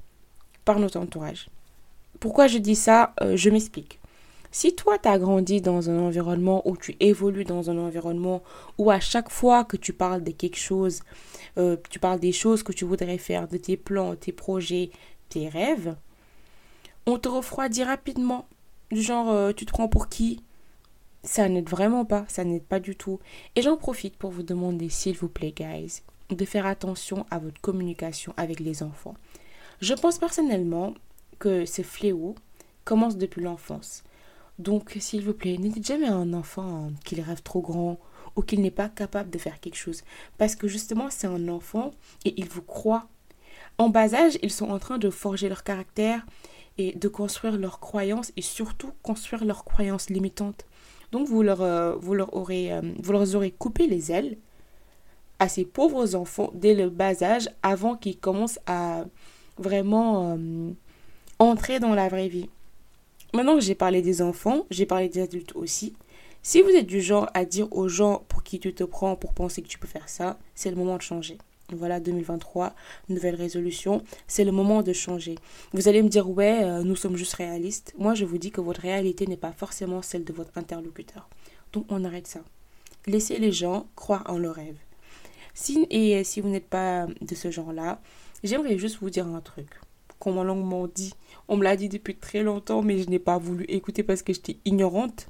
par 0.64 0.78
notre 0.78 0.99
entourage. 0.99 1.49
Pourquoi 2.19 2.47
je 2.47 2.59
dis 2.59 2.75
ça 2.75 3.14
euh, 3.23 3.37
Je 3.37 3.50
m'explique. 3.50 4.00
Si 4.52 4.75
toi, 4.75 4.99
tu 4.99 5.09
as 5.09 5.19
grandi 5.19 5.61
dans 5.61 5.90
un 5.90 5.99
environnement 5.99 6.69
où 6.69 6.76
tu 6.76 6.97
évolues 6.99 7.45
dans 7.45 7.71
un 7.71 7.78
environnement 7.78 8.42
où 8.78 8.90
à 8.90 8.99
chaque 8.99 9.30
fois 9.30 9.64
que 9.64 9.76
tu 9.76 9.92
parles 9.92 10.25
de 10.25 10.33
quelque 10.33 10.59
chose, 10.59 11.02
euh, 11.57 11.76
tu 11.88 12.00
parles 12.00 12.19
des 12.19 12.33
choses 12.33 12.62
que 12.62 12.73
tu 12.73 12.85
voudrais 12.85 13.19
faire, 13.19 13.47
de 13.47 13.57
tes 13.57 13.76
plans, 13.76 14.16
tes 14.16 14.33
projets, 14.33 14.90
tes 15.28 15.49
rêves, 15.49 15.95
on 17.07 17.19
te 17.19 17.28
refroidit 17.28 17.85
rapidement. 17.85 18.47
Du 18.90 19.02
genre, 19.02 19.30
euh, 19.30 19.52
tu 19.52 19.66
te 19.66 19.71
prends 19.71 19.88
pour 19.88 20.09
qui? 20.09 20.42
Ça 21.23 21.49
n'aide 21.49 21.69
vraiment 21.69 22.04
pas, 22.04 22.25
ça 22.28 22.45
n'aide 22.45 22.64
pas 22.64 22.80
du 22.80 22.97
tout. 22.97 23.21
Et 23.54 23.62
j'en 23.62 23.76
profite 23.76 24.16
pour 24.16 24.30
vous 24.30 24.42
demander, 24.42 24.88
s'il 24.88 25.16
vous 25.16 25.28
plaît, 25.28 25.52
guys, 25.52 26.02
de 26.30 26.44
faire 26.44 26.66
attention 26.66 27.26
à 27.30 27.38
votre 27.38 27.60
communication 27.60 28.32
avec 28.37 28.60
les 28.60 28.82
enfants. 28.82 29.14
Je 29.80 29.94
pense 29.94 30.18
personnellement 30.18 30.94
que 31.38 31.64
ce 31.64 31.82
fléau 31.82 32.34
commence 32.84 33.16
depuis 33.16 33.42
l'enfance. 33.42 34.04
Donc, 34.58 34.96
s'il 35.00 35.25
vous 35.25 35.32
plaît, 35.32 35.56
ne 35.58 35.68
dites 35.68 35.87
jamais 35.87 36.08
à 36.08 36.14
un 36.14 36.34
enfant 36.34 36.90
qu'il 37.04 37.20
rêve 37.20 37.42
trop 37.42 37.60
grand 37.62 37.99
ou 38.37 38.42
qu'il 38.42 38.60
n'est 38.60 38.70
pas 38.70 38.88
capable 38.88 39.30
de 39.30 39.38
faire 39.38 39.58
quelque 39.58 39.76
chose. 39.76 40.02
Parce 40.38 40.54
que 40.54 40.68
justement, 40.68 41.08
c'est 41.10 41.26
un 41.26 41.49
enfant 41.49 41.92
et 42.25 42.34
il 42.38 42.49
vous 42.49 42.62
croit 42.62 43.08
en 43.78 43.88
bas 43.88 44.14
âge, 44.14 44.38
ils 44.42 44.50
sont 44.50 44.68
en 44.68 44.78
train 44.78 44.99
de 44.99 45.08
forger 45.08 45.49
leur 45.49 45.64
caractère 45.64 46.26
et 46.76 46.92
de 46.92 47.08
construire 47.08 47.56
leurs 47.56 47.80
croyances 47.80 48.30
et 48.37 48.42
surtout 48.42 48.92
construire 49.02 49.44
leurs 49.44 49.64
croyances 49.64 50.10
limitantes. 50.10 50.66
Donc 51.12 51.26
vous 51.28 51.42
leur, 51.42 51.62
euh, 51.62 51.94
vous 51.96 52.14
leur, 52.14 52.34
aurez, 52.37 52.72
euh, 52.72 52.82
vous 52.99 53.12
leur 53.12 53.34
aurez 53.34 53.50
coupé 53.50 53.87
les 53.87 54.12
ailes 54.12 54.37
à 55.40 55.49
ces 55.49 55.64
pauvres 55.64 56.14
enfants 56.14 56.50
dès 56.54 56.75
le 56.75 56.88
bas 56.90 57.23
âge 57.23 57.49
avant 57.62 57.97
qu'ils 57.97 58.18
commencent 58.18 58.61
à 58.66 59.04
vraiment 59.59 60.37
euh, 60.37 60.70
entrer 61.38 61.80
dans 61.80 61.94
la 61.94 62.09
vraie 62.09 62.28
vie. 62.28 62.49
Maintenant 63.35 63.54
que 63.54 63.61
j'ai 63.61 63.75
parlé 63.75 64.02
des 64.02 64.23
enfants, 64.23 64.66
j'ai 64.70 64.87
parlé 64.87 65.09
des 65.09 65.20
adultes 65.20 65.56
aussi. 65.56 65.94
Si 66.42 66.62
vous 66.62 66.70
êtes 66.70 66.87
du 66.87 67.00
genre 67.00 67.28
à 67.35 67.44
dire 67.44 67.68
aux 67.73 67.88
gens 67.88 68.25
pour 68.28 68.42
qui 68.42 68.61
tu 68.61 68.73
te 68.75 68.85
prends 68.85 69.16
pour 69.16 69.35
penser 69.35 69.62
que 69.62 69.68
tu 69.68 69.78
peux 69.78 69.88
faire 69.88 70.09
ça, 70.09 70.38
c'est 70.54 70.70
le 70.70 70.76
moment 70.76 70.97
de 70.97 71.02
changer. 71.02 71.38
Voilà, 71.73 72.00
2023, 72.00 72.75
nouvelle 73.09 73.35
résolution. 73.35 74.02
C'est 74.26 74.44
le 74.44 74.52
moment 74.52 74.82
de 74.82 74.92
changer. 74.92 75.37
Vous 75.73 75.88
allez 75.88 76.02
me 76.02 76.09
dire, 76.09 76.28
ouais, 76.28 76.64
euh, 76.64 76.82
nous 76.82 76.97
sommes 76.97 77.16
juste 77.16 77.35
réalistes. 77.35 77.94
Moi, 77.99 78.14
je 78.14 78.25
vous 78.25 78.38
dis 78.38 78.50
que 78.50 78.61
votre 78.61 78.80
réalité 78.80 79.26
n'est 79.26 79.37
pas 79.37 79.52
forcément 79.52 80.02
celle 80.02 80.25
de 80.25 80.32
votre 80.32 80.58
interlocuteur. 80.58 81.28
Donc, 81.73 81.86
on 81.88 82.04
arrête 82.04 82.26
ça. 82.26 82.41
Laissez 83.06 83.38
les 83.38 83.52
gens 83.52 83.86
croire 83.95 84.25
en 84.26 84.38
leurs 84.38 84.56
rêves. 84.56 84.78
Si, 85.54 85.86
et 85.91 86.23
si 86.25 86.41
vous 86.41 86.49
n'êtes 86.49 86.69
pas 86.69 87.06
de 87.21 87.34
ce 87.34 87.50
genre-là, 87.50 88.00
j'aimerais 88.45 88.78
juste 88.78 88.99
vous 89.00 89.10
dire 89.10 89.26
un 89.26 89.41
truc 89.41 89.69
qu'on 90.21 90.32
m'a 90.32 90.45
longuement 90.45 90.86
dit. 90.86 91.15
On 91.49 91.56
me 91.56 91.65
l'a 91.65 91.76
dit 91.76 91.89
depuis 91.89 92.15
très 92.15 92.43
longtemps, 92.45 92.82
mais 92.82 92.99
je 93.02 93.08
n'ai 93.08 93.19
pas 93.19 93.39
voulu 93.39 93.65
écouter 93.65 94.04
parce 94.04 94.23
que 94.23 94.32
j'étais 94.32 94.58
ignorante. 94.65 95.26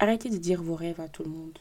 Arrêtez 0.00 0.30
de 0.30 0.38
dire 0.38 0.62
vos 0.62 0.74
rêves 0.74 1.00
à 1.00 1.08
tout 1.08 1.22
le 1.22 1.30
monde. 1.30 1.58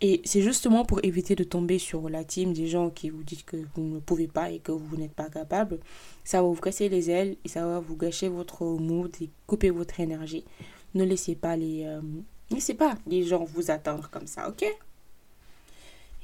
Et 0.00 0.22
c'est 0.24 0.40
justement 0.40 0.86
pour 0.86 1.04
éviter 1.04 1.34
de 1.36 1.44
tomber 1.44 1.78
sur 1.78 2.08
la 2.08 2.24
team 2.24 2.54
des 2.54 2.66
gens 2.66 2.88
qui 2.88 3.10
vous 3.10 3.22
disent 3.22 3.42
que 3.42 3.58
vous 3.74 3.82
ne 3.82 4.00
pouvez 4.00 4.28
pas 4.28 4.50
et 4.50 4.58
que 4.58 4.72
vous 4.72 4.96
n'êtes 4.96 5.12
pas 5.12 5.28
capable. 5.28 5.78
Ça 6.24 6.40
va 6.40 6.48
vous 6.48 6.54
casser 6.54 6.88
les 6.88 7.10
ailes 7.10 7.36
et 7.44 7.48
ça 7.48 7.66
va 7.66 7.80
vous 7.80 7.96
gâcher 7.96 8.30
votre 8.30 8.64
mood 8.64 9.14
et 9.20 9.28
couper 9.46 9.68
votre 9.68 10.00
énergie. 10.00 10.44
Ne 10.94 11.04
laissez 11.04 11.34
pas 11.34 11.54
les, 11.54 11.84
euh, 11.84 12.00
laissez 12.50 12.72
pas 12.72 12.94
les 13.06 13.24
gens 13.24 13.44
vous 13.44 13.70
atteindre 13.70 14.08
comme 14.08 14.26
ça, 14.26 14.48
ok? 14.48 14.64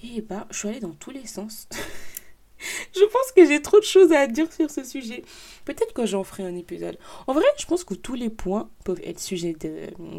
Et 0.02 0.20
bah, 0.20 0.46
je 0.50 0.58
suis 0.58 0.68
allée 0.68 0.80
dans 0.80 0.94
tous 0.94 1.10
les 1.10 1.26
sens. 1.26 1.68
je 2.94 3.04
pense 3.04 3.32
que 3.34 3.46
j'ai 3.46 3.62
trop 3.62 3.78
de 3.78 3.84
choses 3.84 4.12
à 4.12 4.26
dire 4.26 4.52
sur 4.52 4.70
ce 4.70 4.84
sujet. 4.84 5.22
Peut-être 5.64 5.92
que 5.94 6.06
j'en 6.06 6.24
ferai 6.24 6.44
un 6.44 6.56
épisode. 6.56 6.98
En 7.26 7.32
vrai, 7.32 7.44
je 7.58 7.66
pense 7.66 7.84
que 7.84 7.94
tous 7.94 8.14
les 8.14 8.30
points 8.30 8.70
peuvent 8.84 9.00
être 9.04 9.20
sujets 9.20 9.56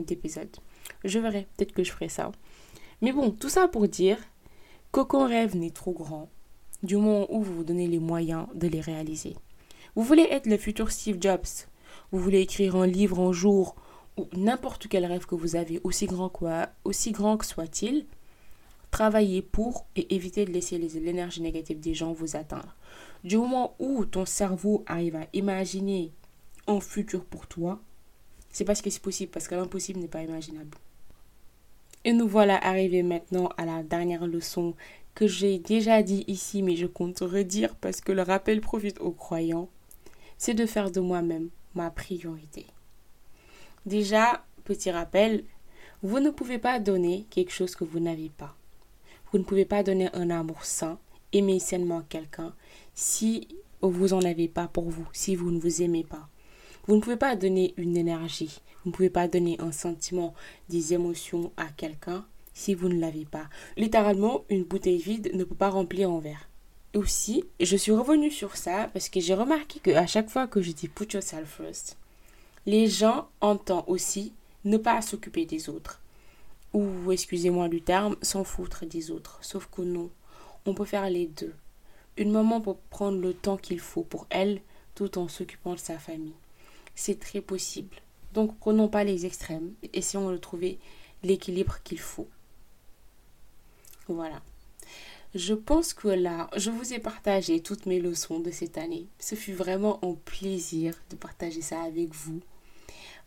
d'épisode. 0.06 0.56
Je 1.04 1.20
verrai. 1.20 1.48
Peut-être 1.56 1.74
que 1.74 1.84
je 1.84 1.92
ferai 1.92 2.10
ça. 2.10 2.32
Mais 3.02 3.12
bon, 3.12 3.32
tout 3.32 3.50
ça 3.50 3.68
pour 3.68 3.88
dire 3.88 4.18
qu'aucun 4.92 5.28
rêve 5.28 5.56
n'est 5.56 5.72
trop 5.72 5.94
grand 5.94 6.30
du 6.84 6.96
moment 6.96 7.28
où 7.30 7.42
vous 7.42 7.56
vous 7.56 7.63
donnez 7.63 7.88
les 7.88 8.00
moyens 8.00 8.48
de 8.54 8.68
les 8.68 8.82
réaliser. 8.82 9.36
Vous 9.96 10.04
voulez 10.04 10.28
être 10.30 10.46
le 10.48 10.58
futur 10.58 10.92
Steve 10.92 11.18
Jobs, 11.20 11.68
vous 12.12 12.20
voulez 12.20 12.42
écrire 12.42 12.76
un 12.76 12.88
livre 12.88 13.20
un 13.20 13.34
jour 13.34 13.76
ou 14.18 14.28
n'importe 14.34 14.88
quel 14.88 15.06
rêve 15.06 15.26
que 15.26 15.36
vous 15.36 15.56
avez, 15.56 15.80
aussi 15.84 16.06
grand, 16.06 16.30
quoi, 16.30 16.70
aussi 16.84 17.12
grand 17.12 17.38
que 17.38 17.46
soit-il, 17.46 18.06
travaillez 18.98 19.44
pour 19.44 19.86
et 19.96 20.16
évitez 20.16 20.44
de 20.44 20.52
laisser 20.52 20.80
l'énergie 20.80 21.44
négative 21.44 21.80
des 21.80 21.94
gens 21.94 22.14
vous 22.14 22.36
atteindre. 22.36 22.76
Du 23.24 23.38
moment 23.38 23.76
où 23.78 24.06
ton 24.06 24.26
cerveau 24.26 24.84
arrive 24.88 25.16
à 25.18 25.28
imaginer 25.34 26.12
un 26.66 26.80
futur 26.80 27.24
pour 27.24 27.46
toi, 27.46 27.80
c'est 28.50 28.66
parce 28.66 28.82
que 28.82 28.90
c'est 28.90 29.04
possible, 29.04 29.32
parce 29.32 29.48
que 29.48 29.54
l'impossible 29.54 30.00
n'est 30.00 30.08
pas 30.08 30.24
imaginable. 30.24 30.76
Et 32.06 32.12
nous 32.12 32.28
voilà 32.28 32.58
arrivés 32.66 33.04
maintenant 33.04 33.50
à 33.58 33.66
la 33.66 33.84
dernière 33.84 34.26
leçon 34.26 34.74
que 35.14 35.28
j'ai 35.28 35.60
déjà 35.60 36.02
dit 36.02 36.24
ici, 36.28 36.64
mais 36.64 36.76
je 36.76 36.88
compte 36.88 37.20
redire 37.20 37.76
parce 37.76 38.02
que 38.02 38.12
le 38.12 38.24
rappel 38.24 38.62
profite 38.62 39.00
aux 39.00 39.12
croyants. 39.12 39.70
C'est 40.40 40.56
de 40.56 40.66
faire 40.66 40.90
de 40.90 41.02
moi-même 41.02 41.50
ma 41.76 41.92
priorité. 41.92 42.66
Déjà, 43.86 44.44
petit 44.64 44.90
rappel, 44.90 45.44
vous 46.02 46.20
ne 46.20 46.32
pouvez 46.32 46.58
pas 46.58 46.80
donner 46.80 47.28
quelque 47.30 47.52
chose 47.52 47.76
que 47.76 47.84
vous 47.84 48.00
n'avez 48.00 48.30
pas. 48.30 48.56
Vous 49.32 49.40
ne 49.40 49.44
pouvez 49.44 49.66
pas 49.66 49.84
donner 49.84 50.10
un 50.13 50.30
amour 50.30 50.63
sain, 50.63 50.98
aimer 51.34 51.60
sainement 51.60 52.02
quelqu'un, 52.08 52.54
si 52.94 53.48
vous 53.82 54.08
n'en 54.10 54.22
avez 54.22 54.48
pas 54.48 54.68
pour 54.68 54.90
vous, 54.90 55.08
si 55.13 55.36
vous 55.36 55.52
ne 55.52 55.60
vous 55.60 55.82
aimez 55.82 56.04
pas. 56.04 56.28
Vous 56.88 56.96
ne 56.96 57.02
pouvez 57.02 57.18
pas 57.18 57.36
donner 57.36 57.74
une 57.78 57.98
énergie, 57.98 58.62
vous 58.84 58.92
ne 58.92 58.96
pouvez 58.96 59.10
pas 59.10 59.28
donner 59.28 59.58
un 59.60 59.72
sentiment, 59.72 60.34
des 60.70 60.94
émotions 60.94 61.52
à 61.58 61.66
quelqu'un 61.66 62.26
si 62.54 62.74
vous 62.74 62.90
ne 62.90 63.00
l'avez 63.00 63.26
pas. 63.26 63.50
Littéralement, 63.76 64.44
une 64.50 64.63
bouteille 64.63 64.98
vide 64.98 65.30
ne 65.34 65.44
peut 65.44 65.56
pas 65.56 65.70
remplir 65.70 66.10
un 66.10 66.20
verre. 66.20 66.50
Aussi, 66.96 67.44
je 67.60 67.78
suis 67.78 67.92
revenue 67.92 68.32
sur 68.32 68.58
ça 68.58 68.90
parce 68.94 69.10
que 69.10 69.20
j'ai 69.20 69.36
remarqué 69.36 69.80
qu'à 69.80 70.08
chaque 70.08 70.30
fois 70.30 70.48
que 70.48 70.62
je 70.62 70.72
dis 70.72 70.88
put 70.88 71.13
yourself 71.13 71.48
first, 71.48 71.98
les 72.66 72.88
gens 72.88 73.28
entendent 73.42 73.84
aussi 73.88 74.34
ne 74.66 74.78
pas 74.78 75.02
s'occuper 75.02 75.46
des 75.46 75.70
autres. 75.70 76.02
Ou, 76.78 77.12
excusez-moi 77.12 77.68
du 77.70 77.82
terme, 77.82 78.16
s'en 78.22 78.44
foutre 78.44 78.86
des 78.86 79.12
autres. 79.12 79.40
Sauf 79.42 79.68
que 79.72 79.82
non, 79.82 80.10
on 80.66 80.74
peut 80.74 80.86
faire 80.86 81.10
les 81.10 81.28
deux. 81.28 81.56
Une 82.18 82.32
maman 82.32 82.62
peut 82.62 82.76
prendre 82.90 83.20
le 83.20 83.34
temps 83.34 83.58
qu'il 83.58 83.80
faut 83.80 84.04
pour 84.04 84.28
elle 84.30 84.62
tout 84.96 85.18
en 85.18 85.28
s'occupant 85.28 85.74
de 85.74 85.80
sa 85.80 86.00
famille 86.00 86.34
c'est 86.98 87.20
très 87.20 87.40
possible. 87.40 87.96
Donc 88.34 88.58
prenons 88.60 88.90
pas 88.90 89.06
les 89.06 89.26
extrêmes, 89.26 89.74
essayons 89.94 90.32
de 90.32 90.38
trouver 90.38 90.80
l'équilibre 91.24 91.78
qu'il 91.84 92.00
faut. 92.00 92.28
Voilà. 94.08 94.42
Je 95.36 95.54
pense 95.54 95.94
que 95.94 96.08
là, 96.08 96.50
je 96.58 96.72
vous 96.72 96.94
ai 96.94 97.00
partagé 97.00 97.62
toutes 97.62 97.86
mes 97.86 98.00
leçons 98.00 98.40
de 98.40 98.52
cette 98.52 98.78
année. 98.78 99.08
Ce 99.20 99.36
fut 99.36 99.54
vraiment 99.54 100.04
un 100.04 100.16
plaisir 100.16 100.96
de 101.10 101.16
partager 101.16 101.62
ça 101.62 101.82
avec 101.84 102.13
vous. 102.13 102.42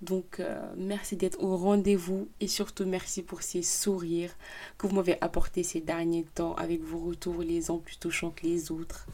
Donc, 0.00 0.40
euh, 0.40 0.58
merci 0.76 1.16
d'être 1.16 1.42
au 1.42 1.56
rendez-vous 1.56 2.28
et 2.40 2.48
surtout 2.48 2.86
merci 2.86 3.22
pour 3.22 3.42
ces 3.42 3.62
sourires 3.62 4.34
que 4.78 4.86
vous 4.86 4.94
m'avez 4.94 5.18
apportés 5.20 5.62
ces 5.62 5.80
derniers 5.80 6.24
temps 6.34 6.54
avec 6.54 6.82
vos 6.82 6.98
retours 6.98 7.42
les 7.42 7.70
uns 7.70 7.78
plus 7.78 7.98
touchants 7.98 8.30
que 8.30 8.46
les 8.46 8.72
autres. 8.72 9.06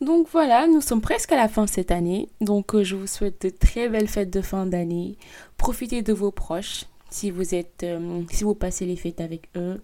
Donc 0.00 0.28
voilà, 0.30 0.66
nous 0.66 0.80
sommes 0.80 1.00
presque 1.00 1.32
à 1.32 1.36
la 1.36 1.48
fin 1.48 1.66
cette 1.66 1.90
année. 1.90 2.28
Donc 2.40 2.74
euh, 2.74 2.84
je 2.84 2.94
vous 2.94 3.06
souhaite 3.06 3.42
de 3.42 3.48
très 3.48 3.88
belles 3.88 4.08
fêtes 4.08 4.30
de 4.30 4.42
fin 4.42 4.66
d'année. 4.66 5.16
Profitez 5.56 6.02
de 6.02 6.12
vos 6.12 6.30
proches 6.30 6.84
si 7.10 7.30
vous 7.30 7.54
êtes 7.54 7.82
euh, 7.82 8.22
si 8.30 8.44
vous 8.44 8.54
passez 8.54 8.84
les 8.84 8.96
fêtes 8.96 9.20
avec 9.20 9.48
eux. 9.56 9.80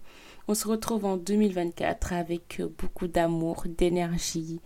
On 0.49 0.55
se 0.55 0.69
retrouve 0.69 1.05
en 1.05 1.17
2024 1.17 2.13
avec 2.13 2.61
beaucoup 2.79 3.07
d'amour, 3.07 3.65
d'énergie, 3.67 4.61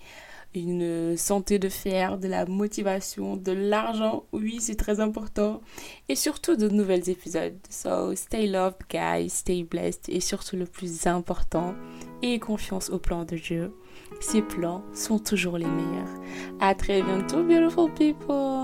une 0.55 1.17
santé 1.17 1.59
de 1.59 1.69
fer, 1.69 2.19
de 2.19 2.29
la 2.29 2.47
motivation, 2.47 3.37
de 3.37 3.53
l'argent. 3.53 4.25
Oui, 4.33 4.59
c'est 4.61 4.77
très 4.77 5.01
important. 5.01 5.61
Et 6.09 6.15
surtout 6.15 6.57
de 6.57 6.69
nouveaux 6.69 6.93
épisodes. 6.93 7.59
So, 7.69 8.15
stay 8.15 8.47
loved, 8.47 8.79
guys, 8.91 9.31
stay 9.31 9.65
blessed. 9.65 10.09
Et 10.09 10.21
surtout, 10.21 10.57
le 10.57 10.67
plus 10.67 11.07
important, 11.07 11.75
ayez 12.23 12.39
confiance 12.39 12.91
au 12.91 12.99
plan 12.99 13.25
de 13.25 13.37
Dieu. 13.37 13.73
Ses 14.21 14.43
plans 14.43 14.83
sont 14.95 15.19
toujours 15.19 15.59
les 15.59 15.67
meilleurs. 15.67 16.15
À 16.61 16.75
très 16.75 17.03
bientôt, 17.03 17.43
beautiful 17.43 17.93
people. 17.93 18.56